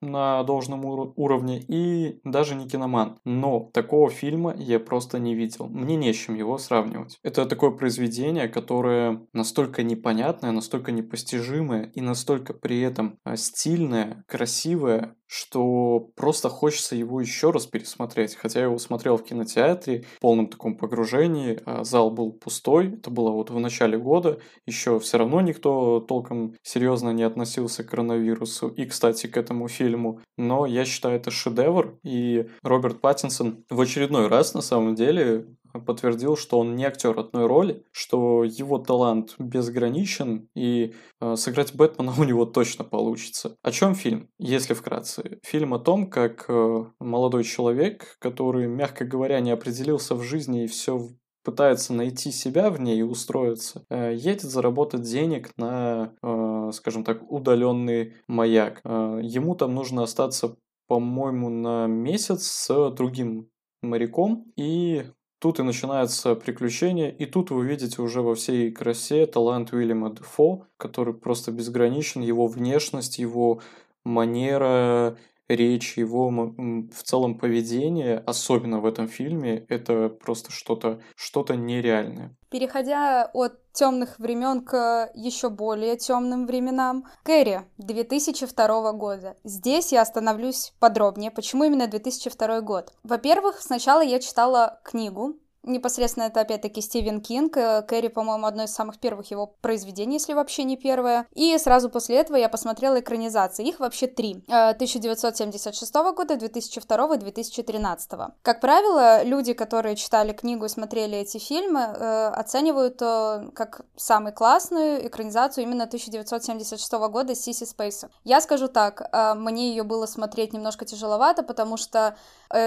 на 0.00 0.42
должном 0.44 0.84
уровне 0.84 1.60
и 1.60 2.20
даже 2.24 2.54
не 2.54 2.68
киноман. 2.68 3.18
Но 3.24 3.70
такого 3.72 4.10
фильма 4.10 4.54
я 4.56 4.80
просто 4.80 5.18
не 5.18 5.34
видел. 5.34 5.68
Мне 5.68 5.96
не 5.96 6.12
с 6.12 6.16
чем 6.16 6.34
его 6.34 6.58
сравнивать. 6.58 7.18
Это 7.22 7.46
такое 7.46 7.70
произведение, 7.70 8.48
которое 8.48 9.26
настолько 9.32 9.82
непонятное, 9.82 10.52
настолько 10.52 10.92
непостижимое 10.92 11.90
и 11.94 12.00
настолько 12.00 12.54
при 12.54 12.80
этом 12.80 13.18
а, 13.24 13.36
стильное, 13.36 14.24
красивое, 14.26 15.16
что 15.28 16.10
просто 16.16 16.48
хочется 16.48 16.96
его 16.96 17.20
еще 17.20 17.50
раз 17.50 17.66
пересмотреть. 17.66 18.34
Хотя 18.34 18.60
я 18.60 18.64
его 18.66 18.78
смотрел 18.78 19.18
в 19.18 19.24
кинотеатре 19.24 20.04
в 20.16 20.20
полном 20.20 20.48
таком 20.48 20.76
погружении, 20.76 21.60
а 21.66 21.84
зал 21.84 22.10
был 22.10 22.32
пустой, 22.32 22.94
это 22.94 23.10
было 23.10 23.30
вот 23.30 23.50
в 23.50 23.58
начале 23.60 23.98
года, 23.98 24.40
еще 24.66 24.98
все 24.98 25.18
равно 25.18 25.40
никто 25.42 26.00
толком 26.00 26.54
серьезно 26.62 27.10
не 27.10 27.22
относился 27.22 27.84
к 27.84 27.90
коронавирусу 27.90 28.68
и, 28.68 28.86
кстати, 28.86 29.26
к 29.26 29.36
этому 29.36 29.68
фильму. 29.68 30.20
Но 30.38 30.64
я 30.64 30.84
считаю 30.86 31.16
это 31.16 31.30
шедевр, 31.30 31.98
и 32.02 32.48
Роберт 32.62 33.00
Паттинсон 33.00 33.64
в 33.68 33.80
очередной 33.80 34.28
раз 34.28 34.54
на 34.54 34.62
самом 34.62 34.94
деле 34.94 35.46
подтвердил, 35.84 36.36
что 36.36 36.58
он 36.58 36.76
не 36.76 36.84
актер 36.84 37.18
одной 37.18 37.46
роли, 37.46 37.84
что 37.92 38.44
его 38.44 38.78
талант 38.78 39.34
безграничен, 39.38 40.48
и 40.54 40.94
э, 41.20 41.36
сыграть 41.36 41.74
Бэтмена 41.74 42.14
у 42.18 42.24
него 42.24 42.44
точно 42.46 42.84
получится. 42.84 43.56
О 43.62 43.70
чем 43.70 43.94
фильм, 43.94 44.28
если 44.38 44.74
вкратце? 44.74 45.38
Фильм 45.42 45.74
о 45.74 45.78
том, 45.78 46.08
как 46.08 46.46
э, 46.48 46.84
молодой 47.00 47.44
человек, 47.44 48.16
который, 48.18 48.66
мягко 48.66 49.04
говоря, 49.04 49.40
не 49.40 49.50
определился 49.50 50.14
в 50.14 50.22
жизни 50.22 50.64
и 50.64 50.68
все 50.68 51.08
пытается 51.44 51.94
найти 51.94 52.30
себя 52.30 52.70
в 52.70 52.80
ней 52.80 52.98
и 52.98 53.02
устроиться, 53.02 53.84
э, 53.88 54.14
едет 54.14 54.42
заработать 54.42 55.02
денег 55.02 55.50
на, 55.56 56.12
э, 56.22 56.70
скажем 56.74 57.04
так, 57.04 57.30
удаленный 57.30 58.14
маяк. 58.26 58.80
Э, 58.84 59.20
ему 59.22 59.54
там 59.54 59.74
нужно 59.74 60.02
остаться 60.02 60.56
по-моему, 60.88 61.50
на 61.50 61.86
месяц 61.86 62.46
с 62.46 62.90
другим 62.90 63.50
моряком, 63.82 64.50
и 64.56 65.04
Тут 65.38 65.60
и 65.60 65.62
начинается 65.62 66.34
приключение, 66.34 67.14
и 67.14 67.24
тут 67.24 67.50
вы 67.50 67.58
увидите 67.58 68.02
уже 68.02 68.22
во 68.22 68.34
всей 68.34 68.72
красе 68.72 69.24
талант 69.26 69.72
Уильяма 69.72 70.10
Дефо, 70.10 70.66
который 70.76 71.14
просто 71.14 71.52
безграничен, 71.52 72.22
его 72.22 72.48
внешность, 72.48 73.18
его 73.18 73.60
манера, 74.04 75.16
речь, 75.48 75.96
его 75.96 76.30
в 76.30 77.02
целом 77.02 77.38
поведение, 77.38 78.18
особенно 78.18 78.80
в 78.80 78.86
этом 78.86 79.08
фильме, 79.08 79.64
это 79.68 80.08
просто 80.08 80.52
что-то 80.52 81.00
что 81.16 81.44
нереальное. 81.54 82.34
Переходя 82.50 83.30
от 83.32 83.60
темных 83.72 84.18
времен 84.18 84.64
к 84.64 85.10
еще 85.14 85.50
более 85.50 85.96
темным 85.96 86.46
временам. 86.46 87.04
Кэрри 87.22 87.62
2002 87.78 88.92
года. 88.92 89.36
Здесь 89.44 89.92
я 89.92 90.02
остановлюсь 90.02 90.72
подробнее. 90.80 91.30
Почему 91.30 91.64
именно 91.64 91.86
2002 91.86 92.60
год? 92.62 92.92
Во-первых, 93.02 93.60
сначала 93.60 94.00
я 94.00 94.18
читала 94.18 94.80
книгу 94.82 95.36
Непосредственно 95.68 96.24
это 96.24 96.40
опять-таки 96.40 96.80
Стивен 96.80 97.20
Кинг. 97.20 97.58
Э, 97.58 97.82
Кэрри, 97.82 98.08
по-моему, 98.08 98.46
одно 98.46 98.64
из 98.64 98.70
самых 98.70 98.98
первых 98.98 99.30
его 99.30 99.54
произведений, 99.60 100.14
если 100.14 100.32
вообще 100.32 100.64
не 100.64 100.78
первое. 100.78 101.26
И 101.34 101.56
сразу 101.58 101.90
после 101.90 102.16
этого 102.16 102.38
я 102.38 102.48
посмотрела 102.48 102.98
экранизации. 102.98 103.68
Их 103.68 103.78
вообще 103.78 104.06
три. 104.06 104.42
1976 104.48 105.94
э, 105.94 106.12
года, 106.14 106.36
2002 106.36 107.14
и 107.14 107.18
2013. 107.18 108.10
Как 108.40 108.60
правило, 108.62 109.22
люди, 109.24 109.52
которые 109.52 109.96
читали 109.96 110.32
книгу 110.32 110.64
и 110.64 110.68
смотрели 110.68 111.18
эти 111.18 111.36
фильмы, 111.36 111.80
э, 111.80 112.28
оценивают 112.28 112.98
как 112.98 113.82
самую 113.96 114.32
классную 114.32 115.06
экранизацию 115.06 115.64
именно 115.64 115.84
1976 115.84 116.92
года 117.10 117.34
Сиси 117.34 117.64
Спейса. 117.64 118.08
Я 118.24 118.40
скажу 118.40 118.68
так, 118.68 119.10
мне 119.36 119.70
ее 119.70 119.82
было 119.82 120.06
смотреть 120.06 120.54
немножко 120.54 120.86
тяжеловато, 120.86 121.42
потому 121.42 121.76
что 121.76 122.16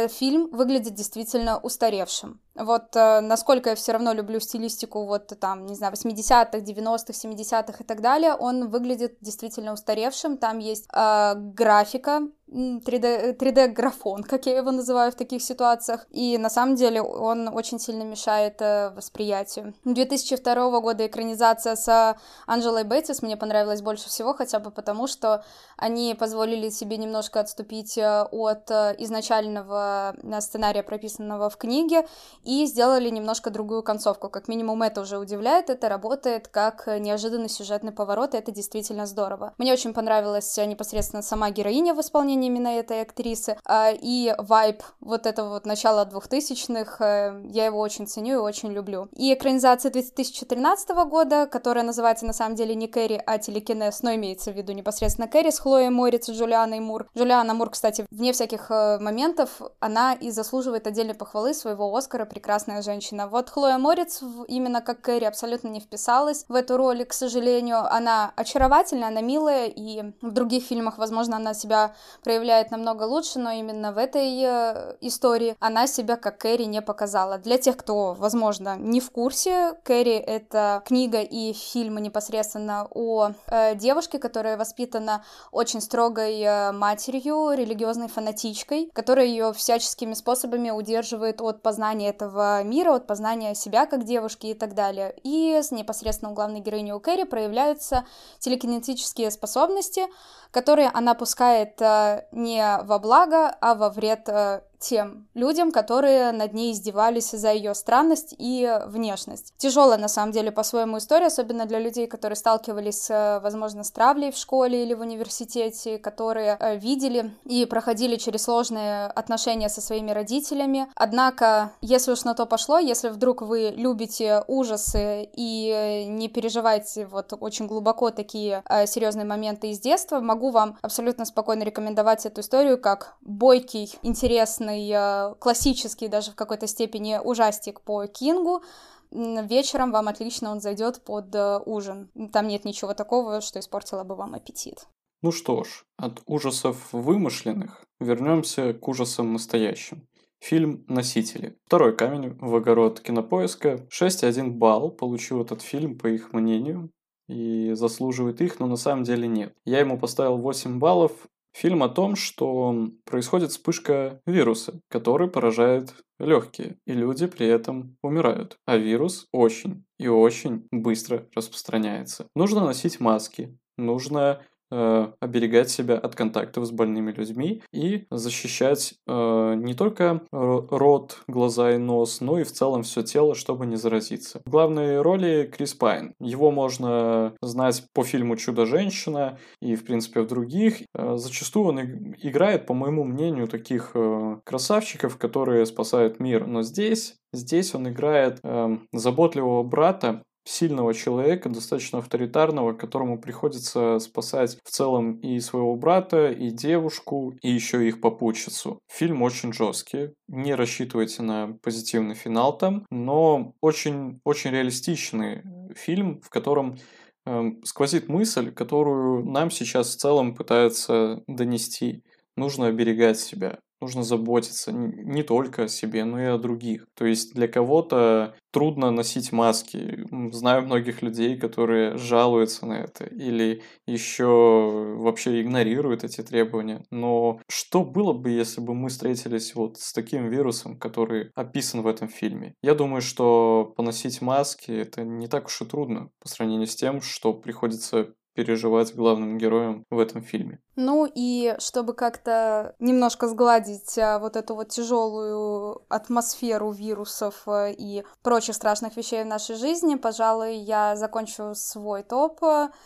фильм 0.10 0.50
выглядит 0.52 0.94
действительно 0.94 1.58
устаревшим. 1.60 2.40
Вот 2.56 2.96
э, 2.96 3.22
насколько 3.22 3.70
я 3.70 3.76
все 3.76 3.94
равно 3.94 4.14
люблю 4.14 4.40
стилистику 4.40 5.06
вот 5.06 5.28
там, 5.40 5.66
не 5.66 5.76
знаю, 5.76 5.94
80-х, 5.94 6.58
90-х, 6.58 7.14
70-х 7.14 7.84
и 7.84 7.84
так 7.84 8.02
далее, 8.02 8.34
он 8.34 8.68
выглядит 8.68 9.18
действительно 9.22 9.74
устаревшим. 9.74 10.38
Там 10.38 10.60
есть 10.60 10.88
э, 10.94 11.34
графика 11.36 12.28
3D, 12.52 13.38
3D-графон, 13.38 14.24
как 14.24 14.46
я 14.46 14.58
его 14.58 14.72
называю 14.72 15.12
в 15.12 15.16
таких 15.16 15.42
ситуациях. 15.42 16.06
И 16.12 16.38
на 16.38 16.50
самом 16.50 16.76
деле 16.76 17.02
он 17.02 17.48
очень 17.48 17.80
сильно 17.80 18.04
мешает 18.04 18.62
э, 18.62 18.90
восприятию. 18.90 19.74
2002 19.86 20.82
года 20.82 21.08
экранизация 21.08 21.76
с 21.76 22.18
Анджелой 22.46 22.84
Бейтис 22.84 23.22
мне 23.22 23.38
понравилась 23.38 23.82
больше 23.82 24.10
всего, 24.10 24.34
хотя 24.34 24.60
бы 24.60 24.70
потому, 24.72 25.08
что 25.08 25.44
они 25.78 26.14
позволили 26.14 26.70
себе 26.70 26.98
немножко 26.98 27.40
отступить 27.40 27.98
э, 27.98 28.24
от 28.24 28.70
э, 28.70 28.96
изначального 29.00 30.16
сценария, 30.42 30.84
прописанного 30.84 31.50
в 31.50 31.58
книге, 31.58 32.06
и 32.44 32.66
сделали 32.66 33.10
немножко 33.10 33.50
другую 33.50 33.82
концовку. 33.82 34.30
Как 34.30 34.50
минимум 34.50 34.84
это 34.84 35.02
уже 35.02 35.18
удивляет, 35.18 35.70
это 35.70 35.88
работает 35.88 36.50
как 36.50 36.88
неожиданный 36.88 37.50
сюжетный 37.50 37.94
поворот, 37.94 38.34
и 38.34 38.38
это 38.38 38.52
действительно 38.52 39.06
здорово. 39.06 39.54
Мне 39.58 39.72
очень 39.72 39.94
понравилась 39.94 40.58
непосредственно 40.58 41.22
сама 41.22 41.50
героиня 41.52 41.94
в 41.94 42.02
исполнении 42.02 42.41
именно 42.48 42.68
этой 42.68 43.02
актрисы, 43.02 43.58
а, 43.66 43.92
и 43.92 44.34
вайб 44.38 44.84
вот 45.00 45.26
этого 45.26 45.50
вот 45.50 45.66
начала 45.66 46.06
двухтысячных, 46.06 47.02
э, 47.02 47.42
я 47.50 47.66
его 47.66 47.80
очень 47.80 48.08
ценю 48.08 48.36
и 48.36 48.42
очень 48.42 48.72
люблю. 48.72 49.10
И 49.16 49.34
экранизация 49.34 49.92
2013 49.92 51.06
года, 51.06 51.48
которая 51.48 51.84
называется 51.84 52.26
на 52.26 52.34
самом 52.34 52.56
деле 52.56 52.76
не 52.76 52.88
Кэрри, 52.88 53.22
а 53.26 53.38
телекинез, 53.38 54.02
но 54.02 54.14
имеется 54.16 54.52
в 54.52 54.56
виду 54.56 54.74
непосредственно 54.74 55.28
Кэрри 55.28 55.50
с 55.50 55.60
Хлоей 55.60 55.90
Морец 55.90 56.30
и 56.30 56.34
Джулианой 56.34 56.80
Мур. 56.80 57.08
Джулиана 57.18 57.54
Мур, 57.54 57.70
кстати, 57.70 58.06
вне 58.12 58.34
всяких 58.34 58.70
э, 58.70 59.00
моментов, 59.00 59.62
она 59.80 60.14
и 60.14 60.32
заслуживает 60.32 60.88
отдельной 60.88 61.14
похвалы 61.14 61.54
своего 61.54 61.96
Оскара 61.96 62.26
«Прекрасная 62.26 62.82
женщина». 62.82 63.28
Вот 63.28 63.50
Хлоя 63.50 63.78
Морец 63.78 64.22
именно 64.48 64.82
как 64.82 65.02
Кэрри 65.02 65.26
абсолютно 65.26 65.68
не 65.68 65.80
вписалась 65.80 66.46
в 66.48 66.56
эту 66.56 66.78
роль, 66.78 67.06
к 67.06 67.14
сожалению. 67.14 67.80
Она 67.92 68.32
очаровательная, 68.36 69.08
она 69.08 69.22
милая, 69.22 69.68
и 69.68 70.04
в 70.22 70.32
других 70.32 70.64
фильмах, 70.64 70.98
возможно, 70.98 71.38
она 71.38 71.54
себя 71.54 71.96
проявляет 72.32 72.72
намного 72.72 73.04
лучше, 73.04 73.40
но 73.40 73.52
именно 73.52 73.92
в 73.92 73.98
этой 73.98 74.42
э, 74.42 74.96
истории 75.02 75.58
она 75.60 75.86
себя 75.86 76.16
как 76.16 76.38
Кэрри 76.38 76.64
не 76.64 76.82
показала. 76.82 77.38
Для 77.38 77.58
тех, 77.58 77.76
кто, 77.76 78.14
возможно, 78.14 78.78
не 78.78 79.02
в 79.02 79.12
курсе, 79.12 79.74
Кэрри— 79.84 80.16
это 80.16 80.82
книга 80.86 81.20
и 81.20 81.52
фильмы 81.52 82.00
непосредственно 82.00 82.88
о 82.90 83.32
э, 83.48 83.76
девушке, 83.76 84.18
которая 84.18 84.56
воспитана 84.56 85.26
очень 85.52 85.82
строгой 85.82 86.40
э, 86.40 86.72
матерью, 86.72 87.52
религиозной 87.52 88.08
фанатичкой, 88.08 88.90
которая 88.94 89.26
ее 89.26 89.52
всяческими 89.52 90.14
способами 90.14 90.70
удерживает 90.70 91.42
от 91.42 91.62
познания 91.62 92.12
этого 92.12 92.64
мира, 92.64 92.96
от 92.96 93.08
познания 93.08 93.56
себя 93.56 93.86
как 93.86 94.06
девушки 94.06 94.48
и 94.48 94.54
так 94.54 94.74
далее. 94.74 95.14
И 95.24 95.60
с 95.62 95.72
непосредственно 95.72 96.32
у 96.32 96.34
главной 96.34 96.62
героини 96.62 96.94
у 96.94 97.02
Кэрри 97.02 97.26
проявляются 97.26 98.06
телекинетические 98.40 99.32
способности, 99.32 100.06
которые 100.52 100.90
она 100.94 101.14
пускает 101.14 101.82
э, 101.82 102.26
не 102.32 102.78
во 102.84 103.00
благо, 103.00 103.56
а 103.62 103.74
во 103.76 103.90
вред 103.90 104.28
э, 104.28 104.62
тем 104.82 105.28
людям, 105.36 105.72
которые 105.72 106.32
над 106.32 106.54
ней 106.54 106.74
издевались 106.74 107.32
за 107.32 107.54
ее 107.54 107.74
странность 107.76 108.36
и 108.38 108.80
внешность. 108.88 109.54
Тяжелая, 109.58 109.98
на 109.98 110.08
самом 110.08 110.32
деле, 110.32 110.52
по-своему 110.52 110.98
история, 110.98 111.28
особенно 111.28 111.66
для 111.66 111.80
людей, 111.80 112.08
которые 112.08 112.36
сталкивались, 112.36 113.10
возможно, 113.10 113.84
с 113.84 113.92
травлей 113.92 114.32
в 114.32 114.38
школе 114.38 114.84
или 114.84 114.94
в 114.94 115.02
университете, 115.02 116.00
которые 116.00 116.58
э, 116.60 116.78
видели 116.78 117.32
и 117.46 117.66
проходили 117.66 118.16
через 118.16 118.44
сложные 118.44 119.06
отношения 119.06 119.70
со 119.70 119.82
своими 119.82 120.12
родителями. 120.12 120.88
Однако, 120.96 121.72
если 121.82 122.12
уж 122.12 122.24
на 122.24 122.34
то 122.34 122.46
пошло, 122.46 122.80
если 122.80 123.10
вдруг 123.10 123.42
вы 123.44 123.74
любите 123.76 124.44
ужасы 124.48 125.30
и 125.34 126.06
не 126.08 126.28
переживаете 126.28 127.06
вот 127.06 127.34
очень 127.40 127.68
глубоко 127.68 128.10
такие 128.10 128.64
э, 128.68 128.88
серьезные 128.88 129.26
моменты 129.26 129.70
из 129.70 129.80
детства, 129.80 130.20
могу 130.20 130.50
вам 130.50 130.78
абсолютно 130.82 131.26
спокойно 131.26 131.64
рекомендовать 131.64 132.26
эту 132.26 132.42
историю 132.42 132.82
как 132.82 133.16
бойкий, 133.22 133.94
интересный 134.02 134.71
э, 134.78 135.36
классический 135.40 136.08
даже 136.08 136.32
в 136.32 136.36
какой-то 136.36 136.68
степени 136.68 137.20
ужастик 137.24 137.82
по 137.82 138.06
Кингу, 138.06 138.64
вечером 139.12 139.92
вам 139.92 140.08
отлично 140.08 140.52
он 140.52 140.62
зайдет 140.62 141.04
под 141.04 141.34
э, 141.36 141.60
ужин. 141.66 142.10
Там 142.32 142.48
нет 142.48 142.66
ничего 142.66 142.94
такого, 142.94 143.42
что 143.42 143.60
испортило 143.60 144.04
бы 144.04 144.16
вам 144.16 144.34
аппетит. 144.34 144.88
Ну 145.22 145.32
что 145.32 145.64
ж, 145.64 145.86
от 145.98 146.22
ужасов 146.26 146.92
вымышленных 146.92 147.84
вернемся 148.00 148.74
к 148.74 148.88
ужасам 148.88 149.34
настоящим. 149.34 150.08
Фильм 150.40 150.84
«Носители». 150.88 151.56
Второй 151.68 151.96
камень 151.96 152.36
в 152.40 152.56
огород 152.56 153.00
кинопоиска. 153.00 153.88
6,1 153.92 154.50
балл 154.50 154.90
получил 154.90 155.44
этот 155.44 155.62
фильм, 155.62 156.00
по 156.00 156.08
их 156.08 156.34
мнению, 156.34 156.90
и 157.28 157.74
заслуживает 157.74 158.42
их, 158.42 158.60
но 158.60 158.66
на 158.66 158.76
самом 158.76 159.04
деле 159.04 159.28
нет. 159.28 159.54
Я 159.66 159.80
ему 159.80 160.00
поставил 160.00 160.38
8 160.38 160.80
баллов, 160.80 161.12
Фильм 161.54 161.84
о 161.84 161.90
том, 161.90 162.16
что 162.16 162.90
происходит 163.06 163.52
вспышка 163.52 164.22
вируса, 164.26 164.80
который 164.90 165.30
поражает 165.30 165.94
легкие, 166.20 166.78
и 166.86 166.94
люди 166.94 167.28
при 167.28 167.48
этом 167.48 167.98
умирают. 168.02 168.58
А 168.66 168.78
вирус 168.78 169.28
очень 169.32 169.84
и 170.00 170.08
очень 170.08 170.68
быстро 170.72 171.28
распространяется. 171.36 172.28
Нужно 172.36 172.66
носить 172.66 173.00
маски, 173.00 173.58
нужно 173.78 174.42
оберегать 174.72 175.70
себя 175.70 175.98
от 175.98 176.16
контактов 176.16 176.66
с 176.66 176.72
больными 176.72 177.12
людьми 177.12 177.62
и 177.72 178.06
защищать 178.10 178.96
э, 179.08 179.54
не 179.58 179.74
только 179.74 180.22
рот, 180.32 181.22
глаза 181.28 181.72
и 181.74 181.78
нос, 181.78 182.22
но 182.22 182.40
и 182.40 182.44
в 182.44 182.52
целом 182.52 182.84
все 182.84 183.04
тело, 183.04 183.36
чтобы 183.36 183.66
не 183.66 183.76
заразиться. 183.76 184.42
В 184.46 184.50
главной 184.50 185.02
роли 185.02 185.52
Крис 185.52 185.74
Пайн. 185.74 186.14
Его 186.20 186.52
можно 186.52 187.34
знать 187.42 187.84
по 187.94 188.04
фильму 188.04 188.36
«Чудо-женщина» 188.36 189.38
и, 189.62 189.76
в 189.76 189.86
принципе, 189.86 190.22
в 190.22 190.28
других. 190.28 190.82
Э, 190.94 191.16
зачастую 191.18 191.68
он 191.68 191.82
играет, 192.22 192.66
по 192.66 192.74
моему 192.74 193.04
мнению, 193.04 193.48
таких 193.48 193.92
э, 193.94 194.38
красавчиков, 194.44 195.18
которые 195.18 195.66
спасают 195.66 196.20
мир. 196.20 196.48
Но 196.48 196.64
здесь 196.64 197.18
Здесь 197.34 197.74
он 197.74 197.88
играет 197.88 198.40
э, 198.44 198.78
заботливого 198.92 199.64
брата, 199.64 200.22
сильного 200.44 200.94
человека, 200.94 201.50
достаточно 201.50 202.00
авторитарного, 202.00 202.74
которому 202.74 203.20
приходится 203.20 204.00
спасать 204.00 204.58
в 204.64 204.70
целом 204.70 205.18
и 205.20 205.40
своего 205.40 205.76
брата, 205.76 206.32
и 206.32 206.50
девушку, 206.50 207.34
и 207.42 207.50
еще 207.52 207.88
их 207.88 208.02
попутчицу. 208.02 208.80
Фильм 208.88 209.22
очень 209.22 209.54
жесткий, 209.54 210.14
не 210.28 210.56
рассчитывайте 210.56 211.22
на 211.22 211.58
позитивный 211.62 212.16
финал 212.16 212.58
там, 212.58 212.86
но 212.90 213.54
очень, 213.62 214.20
очень 214.24 214.52
реалистичный 214.52 215.44
фильм, 215.76 216.22
в 216.22 216.30
котором 216.30 216.78
э, 217.26 217.44
сквозит 217.64 218.08
мысль, 218.10 218.52
которую 218.52 219.26
нам 219.26 219.52
сейчас 219.52 219.96
в 219.96 220.00
целом 220.00 220.36
пытаются 220.36 221.24
донести. 221.28 222.04
Нужно 222.36 222.68
оберегать 222.68 223.20
себя 223.20 223.60
нужно 223.82 224.04
заботиться 224.04 224.72
не 224.72 225.24
только 225.24 225.64
о 225.64 225.68
себе, 225.68 226.06
но 226.06 226.22
и 226.22 226.26
о 226.26 226.38
других. 226.38 226.86
То 226.96 227.06
есть 227.06 227.34
для 227.34 227.48
кого-то 227.48 228.36
трудно 228.52 228.92
носить 228.92 229.32
маски. 229.32 230.06
Знаю 230.32 230.64
многих 230.64 231.02
людей, 231.02 231.38
которые 231.38 231.98
жалуются 231.98 232.66
на 232.66 232.74
это 232.74 233.06
или 233.06 233.64
еще 233.88 234.96
вообще 234.98 235.42
игнорируют 235.42 236.04
эти 236.04 236.22
требования. 236.22 236.84
Но 236.92 237.40
что 237.50 237.84
было 237.84 238.14
бы, 238.14 238.30
если 238.30 238.62
бы 238.62 238.74
мы 238.74 238.90
встретились 238.90 239.56
вот 239.56 239.78
с 239.78 239.94
таким 239.94 240.30
вирусом, 240.30 240.78
который 240.78 241.32
описан 241.36 241.82
в 241.82 241.88
этом 241.88 242.08
фильме? 242.08 242.54
Я 242.62 242.76
думаю, 242.76 243.02
что 243.02 243.74
поносить 243.76 244.22
маски 244.22 244.72
это 244.72 245.04
не 245.04 245.28
так 245.28 245.48
уж 245.48 245.62
и 245.62 245.66
трудно 245.66 246.10
по 246.20 246.28
сравнению 246.28 246.68
с 246.68 246.76
тем, 246.76 247.02
что 247.02 247.34
приходится 247.34 248.14
переживать 248.34 248.96
главным 248.96 249.38
героем 249.38 249.86
в 249.90 250.00
этом 250.00 250.22
фильме. 250.22 250.60
Ну 250.82 251.08
и 251.14 251.56
чтобы 251.60 251.94
как-то 251.94 252.74
немножко 252.80 253.28
сгладить 253.28 253.98
а, 254.00 254.18
вот 254.18 254.36
эту 254.36 254.56
вот 254.56 254.70
тяжелую 254.70 255.84
атмосферу 255.90 256.72
вирусов 256.72 257.44
а, 257.46 257.70
и 257.70 258.04
прочих 258.24 258.56
страшных 258.56 258.98
вещей 258.98 259.24
в 259.24 259.28
нашей 259.28 259.58
жизни, 259.58 259.94
пожалуй, 259.96 260.56
я 260.58 260.96
закончу 260.96 261.54
свой 261.54 262.02
топ 262.02 262.42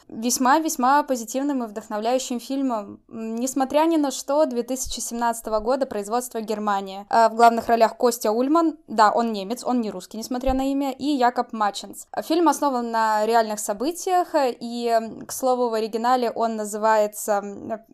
весьма-весьма 0.09 1.03
позитивным 1.03 1.63
и 1.63 1.67
вдохновляющим 1.67 2.41
фильмом. 2.41 2.99
Несмотря 3.07 3.85
ни 3.85 3.95
на 3.95 4.11
что, 4.11 4.45
2017 4.45 5.45
года 5.61 5.85
производство 5.85 6.41
Германия. 6.41 7.05
А, 7.09 7.29
в 7.29 7.35
главных 7.35 7.67
ролях 7.69 7.95
Костя 7.95 8.31
Ульман, 8.31 8.77
да, 8.87 9.11
он 9.11 9.31
немец, 9.31 9.63
он 9.63 9.79
не 9.79 9.89
русский, 9.89 10.17
несмотря 10.17 10.53
на 10.53 10.69
имя, 10.69 10.91
и 10.91 11.05
Якоб 11.05 11.53
Маченс. 11.53 12.07
Фильм 12.23 12.49
основан 12.49 12.91
на 12.91 13.25
реальных 13.25 13.61
событиях, 13.61 14.29
и, 14.35 14.99
к 15.25 15.31
слову, 15.31 15.69
в 15.69 15.73
оригинале 15.73 16.29
он 16.29 16.57
называется 16.57 17.41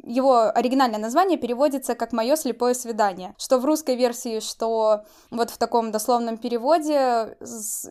его 0.03 0.49
оригинальное 0.49 0.99
название 0.99 1.37
переводится 1.37 1.95
как 1.95 2.11
«Мое 2.11 2.35
слепое 2.35 2.73
свидание», 2.73 3.35
что 3.37 3.59
в 3.59 3.65
русской 3.65 3.95
версии, 3.95 4.39
что 4.39 5.03
вот 5.29 5.49
в 5.49 5.57
таком 5.57 5.91
дословном 5.91 6.37
переводе 6.37 7.37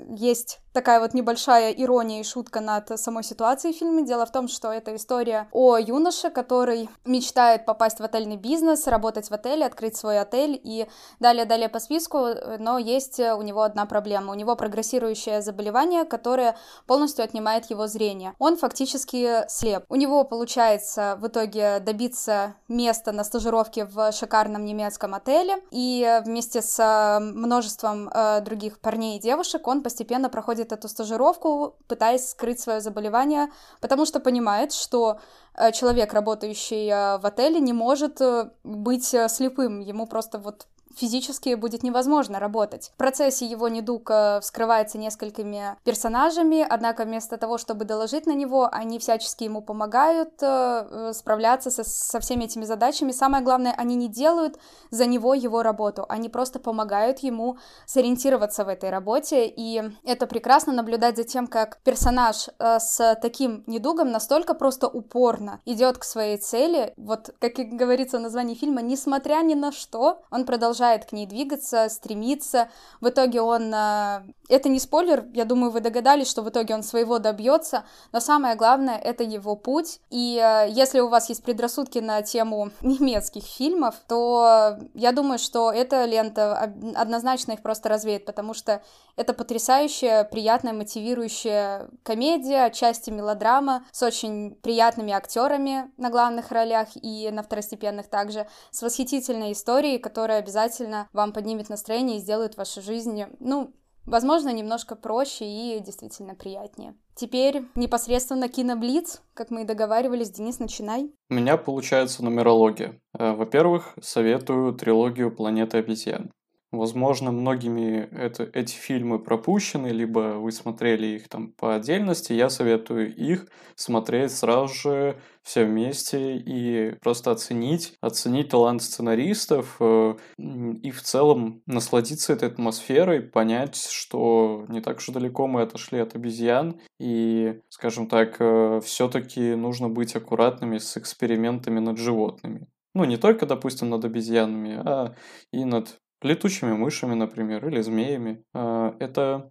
есть 0.08 0.58
такая 0.72 1.00
вот 1.00 1.14
небольшая 1.14 1.72
ирония 1.72 2.20
и 2.20 2.24
шутка 2.24 2.61
над 2.61 2.98
самой 2.98 3.24
ситуацией 3.24 3.74
в 3.74 3.78
фильме. 3.78 4.04
Дело 4.04 4.26
в 4.26 4.33
том, 4.33 4.48
что 4.48 4.72
это 4.72 4.94
история 4.96 5.48
о 5.52 5.76
юноше, 5.78 6.30
который 6.30 6.88
мечтает 7.04 7.64
попасть 7.64 8.00
в 8.00 8.04
отельный 8.04 8.37
бизнес, 8.37 8.87
работать 8.87 9.28
в 9.28 9.33
отеле, 9.33 9.66
открыть 9.66 9.96
свой 9.96 10.20
отель 10.20 10.61
и 10.62 10.87
далее-далее 11.18 11.68
по 11.68 11.80
списку, 11.80 12.28
но 12.59 12.78
есть 12.78 13.18
у 13.18 13.42
него 13.42 13.62
одна 13.62 13.87
проблема. 13.87 14.33
У 14.33 14.35
него 14.35 14.56
прогрессирующее 14.56 15.42
заболевание, 15.42 16.04
которое 16.04 16.56
полностью 16.87 17.24
отнимает 17.24 17.70
его 17.70 17.87
зрение. 17.87 18.35
Он 18.38 18.56
фактически 18.56 19.48
слеп. 19.48 19.85
У 19.88 19.96
него 19.96 20.24
получается 20.24 21.16
в 21.20 21.26
итоге 21.26 21.80
добиться 21.80 22.54
места 22.68 23.12
на 23.12 23.24
стажировке 23.24 23.85
в 23.85 24.12
шикарном 24.12 24.64
немецком 24.64 25.14
отеле, 25.14 25.56
и 25.70 26.20
вместе 26.24 26.62
с 26.62 27.18
множеством 27.20 28.09
э, 28.09 28.40
других 28.40 28.78
парней 28.80 29.18
и 29.18 29.20
девушек 29.20 29.66
он 29.66 29.83
постепенно 29.83 30.28
проходит 30.28 30.60
проходит 30.61 30.73
эту 30.73 30.88
стажировку, 30.88 31.75
пытаясь 31.88 32.31
скрыть 32.31 32.61
свое 32.61 32.81
заболевание, 32.81 33.49
потому 33.81 34.07
что 34.07 34.20
понимает, 34.20 34.73
что 34.73 35.18
э, 35.55 35.73
человек, 35.73 36.12
работающий 36.12 36.88
э, 36.88 37.18
в 37.18 37.27
отеле, 37.27 37.61
не 37.61 37.73
может 37.73 38.20
э, 38.20 38.51
быть 38.64 39.16
слепым. 39.29 39.81
Ему 39.81 40.07
просто 40.07 40.38
вот 40.38 40.66
физически 40.96 41.55
будет 41.55 41.83
невозможно 41.83 42.38
работать. 42.38 42.90
В 42.94 42.98
процессе 42.98 43.46
его 43.46 43.68
недуг 43.68 44.11
э, 44.11 44.40
вскрывается 44.40 44.98
несколькими 44.98 45.76
персонажами, 45.85 46.66
однако 46.68 47.05
вместо 47.05 47.37
того, 47.37 47.59
чтобы 47.59 47.85
доложить 47.85 48.26
на 48.26 48.33
него, 48.33 48.68
они 48.70 48.98
всячески 48.98 49.44
ему 49.44 49.62
помогают 49.62 50.31
э, 50.42 50.87
э, 50.90 51.12
справляться 51.14 51.70
со, 51.70 51.85
со 51.85 52.20
всеми 52.20 52.44
этими 52.44 52.64
задачами. 52.64 53.12
Самое 53.12 53.42
главное, 53.42 53.74
они 53.76 53.94
не 53.94 54.09
делают 54.09 54.59
за 54.90 55.07
него 55.07 55.35
его 55.35 55.62
работу, 55.62 56.05
они 56.09 56.29
просто 56.29 56.59
помогают 56.59 57.20
ему 57.20 57.59
сориентироваться 57.87 58.64
в 58.64 58.68
этой 58.68 58.90
работе, 58.90 59.46
и 59.46 59.83
это 60.05 60.26
прекрасно 60.26 60.72
наблюдать 60.72 61.16
за 61.16 61.24
тем, 61.24 61.46
как 61.46 61.79
персонаж 61.83 62.48
с 62.59 63.18
таким 63.22 63.64
недугом 63.66 64.11
настолько 64.11 64.55
просто 64.55 64.88
упорно 64.88 65.61
идет 65.64 65.98
к 65.98 66.05
своей 66.05 66.37
цели, 66.37 66.92
вот 66.96 67.35
как 67.38 67.59
и 67.59 67.64
говорится 67.64 68.18
в 68.18 68.22
названии 68.22 68.55
фильма, 68.55 68.83
несмотря 68.83 69.42
ни 69.42 69.55
на 69.55 69.72
что, 69.72 70.22
он 70.31 70.44
продолжает 70.44 70.80
продолжает 70.81 71.05
к 71.05 71.12
ней 71.12 71.27
двигаться, 71.27 71.88
стремиться. 71.90 72.69
В 73.01 73.09
итоге 73.09 73.43
он... 73.43 73.73
Э, 73.75 74.23
это 74.49 74.69
не 74.69 74.81
спойлер, 74.81 75.27
я 75.35 75.45
думаю, 75.45 75.71
вы 75.71 75.81
догадались, 75.81 76.29
что 76.29 76.43
в 76.43 76.49
итоге 76.49 76.75
он 76.75 76.83
своего 76.83 77.19
добьется, 77.19 77.85
но 78.12 78.21
самое 78.21 78.57
главное— 78.57 78.99
это 79.05 79.23
его 79.23 79.57
путь. 79.57 80.01
И 80.11 80.40
э, 80.43 80.71
если 80.71 81.01
у 81.01 81.09
вас 81.09 81.29
есть 81.29 81.45
предрассудки 81.45 81.99
на 81.99 82.23
тему 82.23 82.71
немецких 82.81 83.45
фильмов, 83.45 83.95
то 84.09 84.79
я 84.95 85.12
думаю, 85.12 85.38
что 85.38 85.71
эта 85.71 86.05
лента 86.07 86.73
однозначно 86.97 87.53
их 87.53 87.62
просто 87.62 87.88
развеет, 87.88 88.25
потому 88.25 88.55
что 88.55 88.83
это 89.20 89.35
потрясающая, 89.35 90.24
приятная, 90.24 90.72
мотивирующая 90.72 91.90
комедия, 92.02 92.64
отчасти 92.64 93.11
мелодрама, 93.11 93.85
с 93.92 94.02
очень 94.02 94.54
приятными 94.62 95.12
актерами 95.12 95.90
на 95.98 96.09
главных 96.09 96.50
ролях 96.50 96.88
и 96.94 97.28
на 97.30 97.42
второстепенных 97.42 98.09
также, 98.09 98.46
с 98.70 98.80
восхитительной 98.80 99.52
историей, 99.52 99.98
которая 99.98 100.38
обязательно 100.38 101.06
вам 101.12 101.35
поднимет 101.35 101.68
настроение 101.68 102.16
и 102.16 102.20
сделает 102.20 102.56
вашу 102.56 102.80
жизнь, 102.80 103.24
ну, 103.40 103.74
возможно, 104.06 104.48
немножко 104.54 104.96
проще 104.96 105.44
и 105.44 105.80
действительно 105.80 106.35
приятнее. 106.35 106.94
Теперь 107.14 107.64
непосредственно 107.74 108.48
киноблиц, 108.48 109.20
как 109.35 109.50
мы 109.50 109.62
и 109.62 109.66
договаривались. 109.66 110.30
Денис, 110.30 110.59
начинай. 110.59 111.12
У 111.28 111.35
меня 111.35 111.59
получается 111.59 112.24
нумерология. 112.24 112.98
Э, 113.18 113.35
во-первых, 113.35 113.94
советую 114.00 114.72
трилогию 114.72 115.30
«Планета 115.30 115.76
обезьян». 115.76 116.30
Возможно, 116.72 117.33
многими 117.33 118.09
это, 118.12 118.48
эти 118.52 118.74
фильмы 118.74 119.18
пропущены, 119.18 119.88
либо 119.88 120.37
вы 120.38 120.52
смотрели 120.52 121.06
их 121.09 121.28
там 121.28 121.52
по 121.52 121.74
отдельности. 121.74 122.33
Я 122.33 122.48
советую 122.48 123.12
их 123.12 123.48
смотреть 123.74 124.30
сразу 124.30 124.72
же 124.72 125.20
все 125.42 125.64
вместе 125.64 126.37
и 126.37 126.94
просто 127.00 127.33
оценить, 127.33 127.94
оценить 128.00 128.50
талант 128.50 128.83
сценаристов 128.83 129.78
э, 129.80 130.14
и 130.38 130.90
в 130.92 131.02
целом 131.02 131.62
насладиться 131.66 132.35
этой 132.35 132.48
атмосферой, 132.48 133.20
понять, 133.20 133.76
что 133.90 134.64
не 134.68 134.80
так 134.80 134.98
уж 134.98 135.06
далеко 135.06 135.48
мы 135.48 135.62
отошли 135.62 135.98
от 135.98 136.14
обезьян, 136.14 136.80
и, 137.00 137.61
скажем 137.68 138.06
так, 138.06 138.37
э, 138.38 138.80
все-таки 138.85 139.56
нужно 139.56 139.88
быть 139.88 140.14
аккуратными 140.14 140.78
с 140.78 140.96
экспериментами 140.96 141.80
над 141.80 141.98
животными. 141.98 142.68
Ну, 142.94 143.04
не 143.04 143.16
только, 143.16 143.46
допустим, 143.46 143.88
над 143.90 144.04
обезьянами, 144.04 144.80
а 144.85 145.14
и 145.52 145.64
над 145.64 145.98
летучими 146.22 146.72
мышами, 146.72 147.14
например, 147.14 147.66
или 147.68 147.80
змеями. 147.80 148.44
А, 148.54 148.94
это 149.00 149.50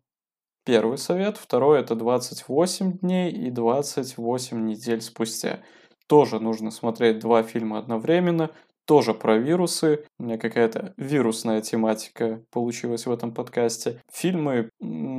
первый 0.66 0.98
совет. 0.98 1.38
Второй– 1.38 1.80
это 1.82 1.96
28 1.96 3.00
дней 3.00 3.32
и 3.32 3.50
28 3.50 4.66
недель 4.66 5.02
спустя. 5.02 5.62
Тоже 6.08 6.40
нужно 6.40 6.72
смотреть 6.72 7.20
два 7.20 7.44
фильма 7.44 7.80
одновременно, 7.80 8.52
тоже 8.90 9.14
про 9.14 9.38
вирусы. 9.38 10.04
У 10.18 10.24
меня 10.24 10.40
какая-то 10.40 10.96
вирусная 10.98 11.62
тематика 11.62 12.42
получилась 12.50 13.06
в 13.06 13.12
этом 13.12 13.32
подкасте. 13.32 14.02
Фильмы 14.12 14.72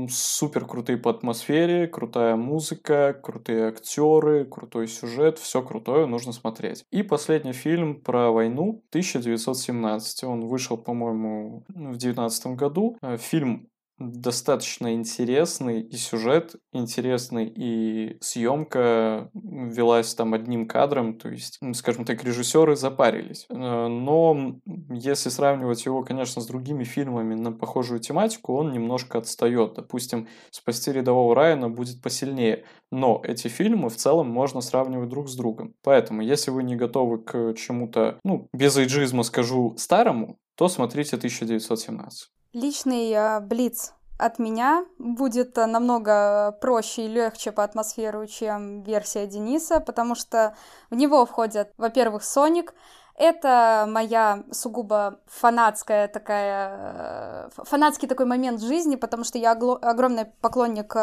супер 0.09 0.66
крутые 0.66 0.98
по 0.98 1.12
атмосфере, 1.12 1.87
крутая 1.87 2.35
музыка, 2.35 3.16
крутые 3.22 3.68
актеры, 3.68 4.44
крутой 4.44 4.88
сюжет, 4.88 5.38
все 5.38 5.62
крутое 5.62 6.06
нужно 6.06 6.33
смотреть. 6.33 6.85
И 6.90 7.04
последний 7.04 7.52
фильм 7.52 8.00
про 8.00 8.33
войну 8.33 8.83
1917. 8.88 10.24
Он 10.24 10.48
вышел, 10.48 10.76
по-моему, 10.76 11.62
в 11.68 11.96
19 11.96 12.46
году. 12.56 12.96
Э, 13.00 13.18
фильм 13.18 13.68
достаточно 14.00 14.94
интересный, 14.94 15.82
и 15.82 15.96
сюжет 15.96 16.56
интересный, 16.72 17.46
и 17.46 18.16
съемка 18.20 19.30
велась 19.34 20.14
там 20.14 20.32
одним 20.32 20.66
кадром, 20.66 21.18
то 21.18 21.28
есть, 21.28 21.60
скажем 21.74 22.06
так, 22.06 22.24
режиссеры 22.24 22.76
запарились. 22.76 23.46
Э, 23.50 23.88
но 23.88 24.56
если 24.88 25.28
сравнивать 25.28 25.84
его, 25.84 26.02
конечно, 26.02 26.40
с 26.40 26.46
другими 26.46 26.84
фильмами 26.84 27.34
на 27.34 27.52
похожую 27.52 28.00
тематику, 28.00 28.54
он 28.54 28.72
немножко 28.72 29.18
отстает. 29.18 29.74
Допустим, 29.74 30.28
«Спасти 30.50 30.90
рядового 30.90 31.34
Райана» 31.34 31.68
будет 31.68 32.00
посильнее, 32.00 32.64
но 32.90 33.20
эти 33.22 33.48
фильмы 33.48 33.90
в 33.90 33.96
целом 33.96 34.28
можно 34.30 34.62
сравнивать 34.62 35.10
друг 35.10 35.28
с 35.28 35.36
другом. 35.36 35.74
Поэтому, 35.82 36.22
если 36.22 36.50
вы 36.50 36.62
не 36.62 36.74
готовы 36.74 37.18
к 37.18 37.54
чему-то, 37.54 38.18
ну, 38.24 38.48
без 38.54 38.76
эйджизма 38.78 39.24
скажу, 39.24 39.74
старому, 39.76 40.38
то 40.56 40.68
смотрите 40.68 41.16
1917. 41.16 42.30
Личный 42.52 43.12
э, 43.12 43.38
блиц 43.38 43.94
от 44.18 44.40
меня 44.40 44.84
будет 44.98 45.56
э, 45.56 45.66
намного 45.66 46.50
проще 46.60 47.02
и 47.04 47.08
легче 47.08 47.52
по 47.52 47.62
атмосферу, 47.62 48.26
чем 48.26 48.82
версия 48.82 49.28
Дениса, 49.28 49.78
потому 49.78 50.16
что 50.16 50.56
в 50.90 50.96
него 50.96 51.24
входят, 51.26 51.72
во-первых, 51.78 52.24
Соник, 52.24 52.74
это 53.14 53.86
моя 53.88 54.42
сугубо 54.50 55.20
фанатская 55.26 56.08
такая, 56.08 57.50
э, 57.54 57.62
фанатский 57.64 58.08
такой 58.08 58.26
момент 58.26 58.60
в 58.60 58.66
жизни, 58.66 58.96
потому 58.96 59.22
что 59.22 59.38
я 59.38 59.52
огромный 59.52 60.24
поклонник 60.24 60.96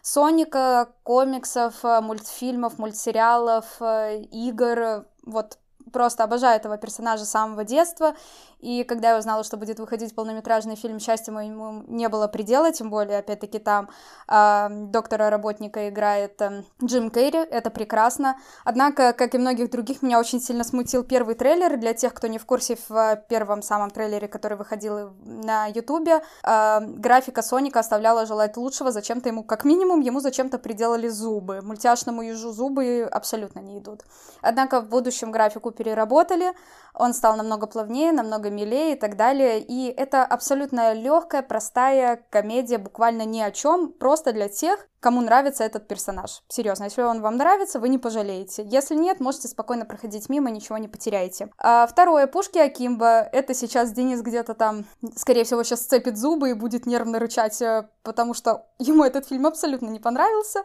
Соника, 0.00 0.88
комиксов, 1.02 1.74
мультфильмов, 1.82 2.78
мультсериалов, 2.78 3.82
игр, 3.82 5.04
вот 5.26 5.58
просто 5.92 6.24
обожаю 6.24 6.56
этого 6.56 6.76
персонажа 6.78 7.24
с 7.24 7.30
самого 7.30 7.64
детства, 7.64 8.14
и 8.60 8.84
когда 8.84 9.10
я 9.10 9.18
узнала, 9.18 9.44
что 9.44 9.56
будет 9.56 9.78
выходить 9.78 10.14
полнометражный 10.14 10.76
фильм, 10.76 10.98
счастья 10.98 11.30
моему 11.30 11.84
не 11.88 12.08
было 12.08 12.26
предела, 12.26 12.72
тем 12.72 12.90
более, 12.90 13.18
опять-таки, 13.18 13.58
там 13.58 13.90
э, 14.28 14.68
доктора-работника 14.70 15.88
играет 15.88 16.40
э, 16.40 16.62
Джим 16.82 17.10
Керри, 17.10 17.38
это 17.38 17.70
прекрасно. 17.70 18.36
Однако, 18.64 19.12
как 19.12 19.34
и 19.34 19.38
многих 19.38 19.70
других, 19.70 20.02
меня 20.02 20.18
очень 20.18 20.40
сильно 20.40 20.64
смутил 20.64 21.04
первый 21.04 21.34
трейлер. 21.34 21.76
Для 21.76 21.92
тех, 21.92 22.14
кто 22.14 22.28
не 22.28 22.38
в 22.38 22.46
курсе, 22.46 22.78
в 22.88 23.16
первом 23.28 23.62
самом 23.62 23.90
трейлере, 23.90 24.26
который 24.26 24.56
выходил 24.56 25.10
на 25.22 25.66
Ютубе, 25.66 26.22
э, 26.42 26.80
графика 26.80 27.42
Соника 27.42 27.80
оставляла 27.80 28.24
желать 28.24 28.56
лучшего, 28.56 28.90
зачем-то 28.90 29.28
ему, 29.28 29.44
как 29.44 29.64
минимум, 29.64 30.00
ему 30.00 30.20
зачем-то 30.20 30.58
приделали 30.58 31.08
зубы. 31.08 31.60
Мультяшному 31.62 32.22
ежу 32.22 32.52
зубы 32.52 33.06
абсолютно 33.10 33.60
не 33.60 33.78
идут. 33.78 34.04
Однако 34.40 34.80
в 34.80 34.88
будущем 34.88 35.30
графику 35.30 35.70
переработали, 35.76 36.52
он 36.98 37.12
стал 37.12 37.36
намного 37.36 37.66
плавнее, 37.66 38.10
намного 38.10 38.50
милее 38.50 38.94
и 38.94 38.98
так 38.98 39.16
далее. 39.16 39.60
И 39.60 39.88
это 39.88 40.24
абсолютно 40.24 40.94
легкая, 40.94 41.42
простая 41.42 42.24
комедия, 42.30 42.78
буквально 42.78 43.22
ни 43.22 43.40
о 43.40 43.50
чем, 43.50 43.92
просто 43.92 44.32
для 44.32 44.48
тех, 44.48 44.88
кому 45.00 45.20
нравится 45.20 45.62
этот 45.62 45.86
персонаж. 45.86 46.42
Серьезно, 46.48 46.84
если 46.84 47.02
он 47.02 47.20
вам 47.20 47.36
нравится, 47.36 47.78
вы 47.78 47.90
не 47.90 47.98
пожалеете. 47.98 48.64
Если 48.64 48.96
нет, 48.96 49.20
можете 49.20 49.46
спокойно 49.48 49.84
проходить 49.84 50.28
мимо, 50.28 50.50
ничего 50.50 50.78
не 50.78 50.88
потеряете. 50.88 51.50
А 51.58 51.86
второе, 51.86 52.26
Пушки 52.26 52.58
Акимба. 52.58 53.28
Это 53.30 53.54
сейчас 53.54 53.92
Денис 53.92 54.22
где-то 54.22 54.54
там, 54.54 54.86
скорее 55.16 55.44
всего, 55.44 55.62
сейчас 55.62 55.82
сцепит 55.82 56.16
зубы 56.16 56.50
и 56.50 56.54
будет 56.54 56.86
нервно 56.86 57.18
рычать, 57.18 57.60
э, 57.60 57.88
потому 58.02 58.32
что 58.32 58.66
ему 58.78 59.04
этот 59.04 59.28
фильм 59.28 59.46
абсолютно 59.46 59.88
не 59.88 60.00
понравился. 60.00 60.64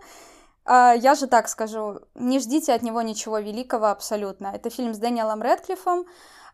А, 0.73 0.93
я 0.93 1.15
же 1.15 1.27
так 1.27 1.49
скажу, 1.49 1.99
не 2.15 2.39
ждите 2.39 2.73
от 2.73 2.81
него 2.81 3.01
ничего 3.01 3.39
великого 3.39 3.87
абсолютно. 3.87 4.53
Это 4.55 4.69
фильм 4.69 4.93
с 4.93 4.99
Дэниелом 4.99 5.41
Рэдклиффом, 5.41 5.99
а, 5.99 6.05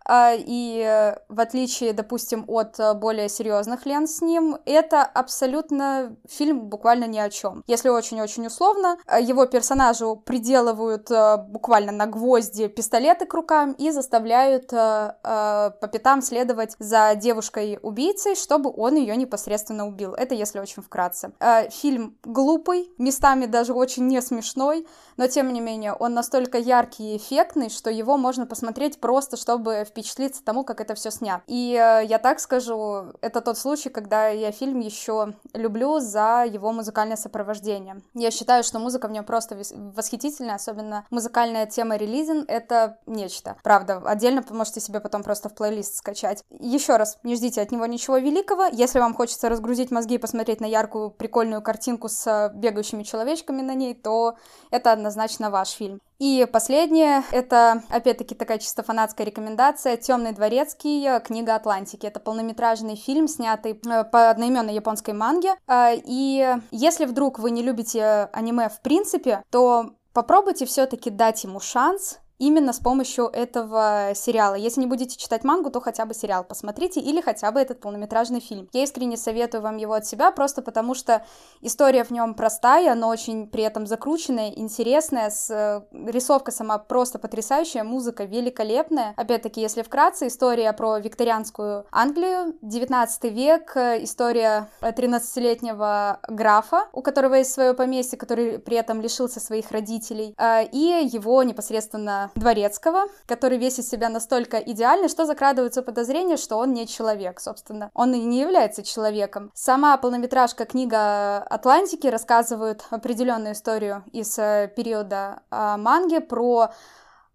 и 0.09 1.13
в 1.29 1.39
отличие, 1.39 1.93
допустим, 1.93 2.45
от 2.47 2.77
более 2.97 3.29
серьезных 3.29 3.85
лент 3.85 4.09
с 4.09 4.21
ним, 4.21 4.57
это 4.65 5.03
абсолютно 5.03 6.15
фильм 6.27 6.61
буквально 6.61 7.05
ни 7.05 7.19
о 7.19 7.29
чем. 7.29 7.63
Если 7.67 7.89
очень-очень 7.89 8.47
условно, 8.47 8.97
его 9.19 9.45
персонажу 9.45 10.15
приделывают 10.15 11.09
буквально 11.49 11.91
на 11.91 12.05
гвозди 12.05 12.67
пистолеты 12.67 13.25
к 13.25 13.33
рукам 13.33 13.73
и 13.73 13.91
заставляют 13.91 14.67
по 14.67 15.89
пятам 15.91 16.21
следовать 16.21 16.75
за 16.79 17.15
девушкой-убийцей, 17.15 18.35
чтобы 18.35 18.73
он 18.75 18.95
ее 18.95 19.15
непосредственно 19.15 19.87
убил. 19.87 20.13
Это 20.13 20.35
если 20.35 20.59
очень 20.59 20.83
вкратце. 20.83 21.31
Фильм 21.71 22.17
глупый, 22.23 22.89
местами 22.97 23.45
даже 23.45 23.73
очень 23.73 24.07
не 24.07 24.21
смешной, 24.21 24.87
но 25.17 25.27
тем 25.27 25.51
не 25.53 25.59
менее 25.59 25.93
он 25.93 26.13
настолько 26.13 26.57
яркий 26.57 27.13
и 27.15 27.17
эффектный, 27.17 27.69
что 27.69 27.89
его 27.89 28.17
можно 28.17 28.45
посмотреть 28.45 28.99
просто, 28.99 29.37
чтобы 29.37 29.85
впечатлиться 29.97 30.43
тому, 30.43 30.63
как 30.63 30.79
это 30.79 30.93
все 30.93 31.09
снято. 31.09 31.43
И 31.47 31.73
э, 31.73 32.05
я 32.05 32.19
так 32.19 32.39
скажу, 32.39 33.13
это 33.21 33.41
тот 33.41 33.57
случай, 33.57 33.89
когда 33.89 34.27
я 34.27 34.51
фильм 34.51 34.79
еще 34.79 35.33
люблю 35.53 35.99
за 35.99 36.45
его 36.47 36.71
музыкальное 36.71 37.17
сопровождение. 37.17 38.01
Я 38.13 38.29
считаю, 38.29 38.63
что 38.63 38.77
музыка 38.77 39.07
в 39.07 39.11
нем 39.11 39.25
просто 39.25 39.57
восхитительная, 39.95 40.55
особенно 40.55 41.05
музыкальная 41.09 41.65
тема 41.65 41.95
релизин— 41.95 42.45
это 42.47 42.99
нечто. 43.07 43.57
Правда, 43.63 44.01
отдельно 44.05 44.43
можете 44.51 44.81
себе 44.81 44.99
потом 44.99 45.23
просто 45.23 45.49
в 45.49 45.55
плейлист 45.55 45.95
скачать. 45.95 46.43
Еще 46.51 46.97
раз, 46.97 47.17
не 47.23 47.35
ждите 47.35 47.61
от 47.61 47.71
него 47.71 47.87
ничего 47.87 48.17
великого. 48.17 48.65
Если 48.65 48.99
вам 48.99 49.15
хочется 49.15 49.49
разгрузить 49.49 49.89
мозги 49.89 50.15
и 50.15 50.19
посмотреть 50.19 50.61
на 50.61 50.65
яркую, 50.65 51.09
прикольную 51.09 51.63
картинку 51.63 52.07
с 52.07 52.51
бегающими 52.53 53.01
человечками 53.01 53.63
на 53.63 53.73
ней, 53.73 53.95
то 53.95 54.35
это 54.69 54.91
однозначно 54.91 55.49
ваш 55.49 55.69
фильм. 55.71 56.01
И 56.19 56.47
последнее, 56.51 57.23
это, 57.31 57.83
опять-таки, 57.89 58.33
такая 58.33 58.57
чисто 58.57 58.81
фанатская 58.81 59.25
рекомендация, 59.25 59.97
«Темный 59.97 60.31
дворецкий. 60.31 61.19
Книга 61.21 61.55
Атлантики». 61.55 62.07
Это 62.07 62.19
полнометражный 62.19 62.95
фильм, 62.95 63.27
снятый 63.27 63.79
э, 63.85 64.03
по 64.03 64.31
одноименной 64.31 64.73
японской 64.73 65.13
манге. 65.13 65.55
Э, 65.67 65.91
и 65.95 66.55
если 66.71 67.05
вдруг 67.05 67.37
вы 67.37 67.51
не 67.51 67.61
любите 67.61 68.29
аниме 68.33 68.69
в 68.69 68.81
принципе, 68.81 69.43
то 69.51 69.91
попробуйте 70.13 70.65
все-таки 70.65 71.11
дать 71.11 71.43
ему 71.43 71.59
шанс, 71.59 72.19
именно 72.39 72.73
с 72.73 72.79
помощью 72.79 73.25
этого 73.25 74.11
сериала. 74.15 74.55
Если 74.55 74.81
не 74.81 74.87
будете 74.87 75.17
читать 75.17 75.43
мангу, 75.43 75.69
то 75.69 75.81
хотя 75.81 76.05
бы 76.05 76.13
сериал 76.13 76.43
посмотрите 76.43 76.99
или 76.99 77.21
хотя 77.21 77.51
бы 77.51 77.59
этот 77.59 77.79
полнометражный 77.79 78.39
фильм. 78.39 78.69
Я 78.73 78.83
искренне 78.83 79.17
советую 79.17 79.61
вам 79.61 79.77
его 79.77 79.93
от 79.93 80.05
себя, 80.05 80.31
просто 80.31 80.61
потому 80.61 80.93
что 80.93 81.25
история 81.61 82.03
в 82.03 82.11
нем 82.11 82.35
простая, 82.35 82.93
но 82.95 83.09
очень 83.09 83.47
при 83.47 83.63
этом 83.63 83.87
закрученная, 83.87 84.51
интересная, 84.51 85.29
с... 85.29 85.49
Э, 85.49 85.81
рисовка 85.91 86.51
сама 86.51 86.77
просто 86.77 87.19
потрясающая, 87.19 87.83
музыка 87.83 88.25
великолепная. 88.25 89.13
Опять-таки, 89.17 89.61
если 89.61 89.81
вкратце, 89.81 90.27
история 90.27 90.73
про 90.73 90.99
викторианскую 90.99 91.85
Англию, 91.91 92.55
19 92.61 93.23
век, 93.31 93.75
э, 93.75 94.03
история 94.03 94.69
13-летнего 94.81 96.19
графа, 96.27 96.87
у 96.93 97.01
которого 97.01 97.35
есть 97.35 97.51
свое 97.51 97.73
поместье, 97.73 98.17
который 98.17 98.59
при 98.59 98.77
этом 98.77 99.01
лишился 99.01 99.39
своих 99.39 99.71
родителей, 99.71 100.35
э, 100.37 100.65
и 100.71 101.09
его 101.11 101.41
непосредственно 101.43 102.26
Дворецкого, 102.35 103.05
который 103.25 103.57
весь 103.57 103.75
себя 103.75 104.09
настолько 104.09 104.57
идеальный, 104.57 105.09
что 105.09 105.25
закрадывается 105.25 105.81
подозрение, 105.81 106.37
что 106.37 106.57
он 106.57 106.73
не 106.73 106.87
человек, 106.87 107.39
собственно. 107.39 107.91
Он 107.93 108.13
и 108.13 108.19
не 108.19 108.41
является 108.41 108.83
человеком. 108.83 109.51
Сама 109.53 109.97
полнометражка 109.97 110.65
книга 110.65 111.39
Атлантики 111.39 112.07
рассказывает 112.07 112.83
определенную 112.89 113.53
историю 113.53 114.03
из 114.11 114.37
э, 114.39 114.71
периода 114.75 115.41
э, 115.51 115.75
манги 115.77 116.19
про 116.19 116.71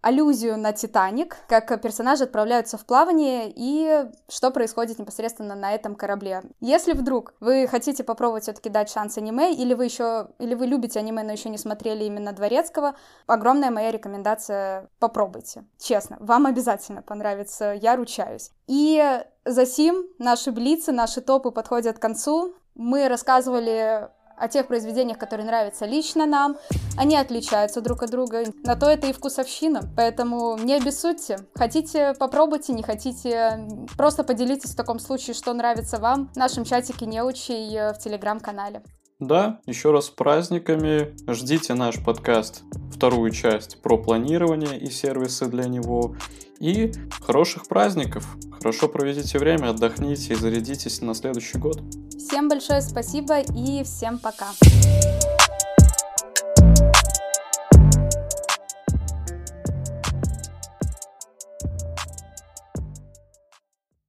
аллюзию 0.03 0.59
на 0.59 0.73
Титаник, 0.73 1.39
как 1.49 1.81
персонажи 1.81 2.25
отправляются 2.25 2.77
в 2.77 2.85
плавание 2.85 3.51
и 3.55 4.05
что 4.29 4.51
происходит 4.51 4.99
непосредственно 4.99 5.55
на 5.55 5.73
этом 5.73 5.95
корабле. 5.95 6.43
Если 6.61 6.93
вдруг 6.93 7.35
вы 7.41 7.67
хотите 7.69 8.05
попробовать 8.05 8.43
все-таки 8.43 8.69
дать 8.69 8.91
шанс 8.91 9.17
аниме, 9.17 9.55
или 9.55 9.75
вы 9.75 9.85
еще, 9.85 10.29
или 10.39 10.55
вы 10.55 10.67
любите 10.67 10.99
аниме, 10.99 11.23
но 11.23 11.33
еще 11.33 11.49
не 11.49 11.59
смотрели 11.59 12.05
именно 12.05 12.33
Дворецкого, 12.33 12.97
огромная 13.27 13.71
моя 13.71 13.91
рекомендация— 13.93 14.91
попробуйте. 14.99 15.65
Честно, 15.79 16.17
вам 16.21 16.47
обязательно 16.47 17.03
понравится, 17.03 17.73
я 17.73 17.97
ручаюсь. 17.97 18.51
И 18.67 19.23
за 19.45 19.67
сим 19.67 20.05
наши 20.19 20.51
блицы, 20.51 20.93
наши 20.93 21.21
топы 21.21 21.53
подходят 21.53 21.99
к 21.99 22.03
концу. 22.03 22.55
Мы 22.75 23.09
рассказывали 23.09 24.09
о 24.37 24.49
тех 24.49 24.67
произведениях, 24.67 25.19
которые 25.19 25.47
нравятся 25.47 25.87
лично 25.87 26.27
нам. 26.27 26.57
Они 26.97 27.17
отличаются 27.17 27.81
друг 27.81 28.03
от 28.03 28.11
друга. 28.11 28.45
На 28.65 28.77
то 28.77 28.91
это 28.91 29.07
и 29.07 29.13
вкусовщина. 29.13 29.83
Поэтому 29.97 30.57
не 30.59 30.75
обессудьте. 30.75 31.39
Хотите, 31.55 32.15
попробуйте, 32.19 32.73
не 32.73 32.83
хотите, 32.83 33.67
просто 33.97 34.25
поделитесь 34.25 34.71
в 34.71 34.77
таком 34.77 34.99
случае, 34.99 35.35
что 35.35 35.53
нравится 35.53 35.99
вам 35.99 36.31
в 36.33 36.37
нашем 36.37 36.65
чатике 36.65 37.07
неучей 37.07 37.93
в 37.93 37.99
телеграм-канале. 37.99 38.83
Да, 39.23 39.61
еще 39.67 39.93
раз 39.93 40.07
с 40.07 40.11
праздниками. 40.11 41.15
Ждите 41.33 41.75
наш 41.75 42.03
подкаст, 42.03 42.65
вторую 42.93 43.31
часть 43.31 43.81
про 43.81 43.97
планирование 43.97 44.77
и 44.77 44.91
сервисы 44.91 45.47
для 45.47 45.67
него. 45.67 46.17
И 46.59 46.93
хороших 47.21 47.69
праздников. 47.69 48.27
Хорошо 48.59 48.89
проведите 48.89 49.39
время, 49.39 49.71
отдохните 49.71 50.33
и 50.33 50.37
зарядитесь 50.37 51.01
на 51.03 51.15
следующий 51.15 51.59
год. 51.59 51.81
Всем 52.19 52.49
большое 52.49 52.83
спасибо 52.83 53.39
и 53.39 53.85
всем 53.85 54.19
пока. 54.19 54.49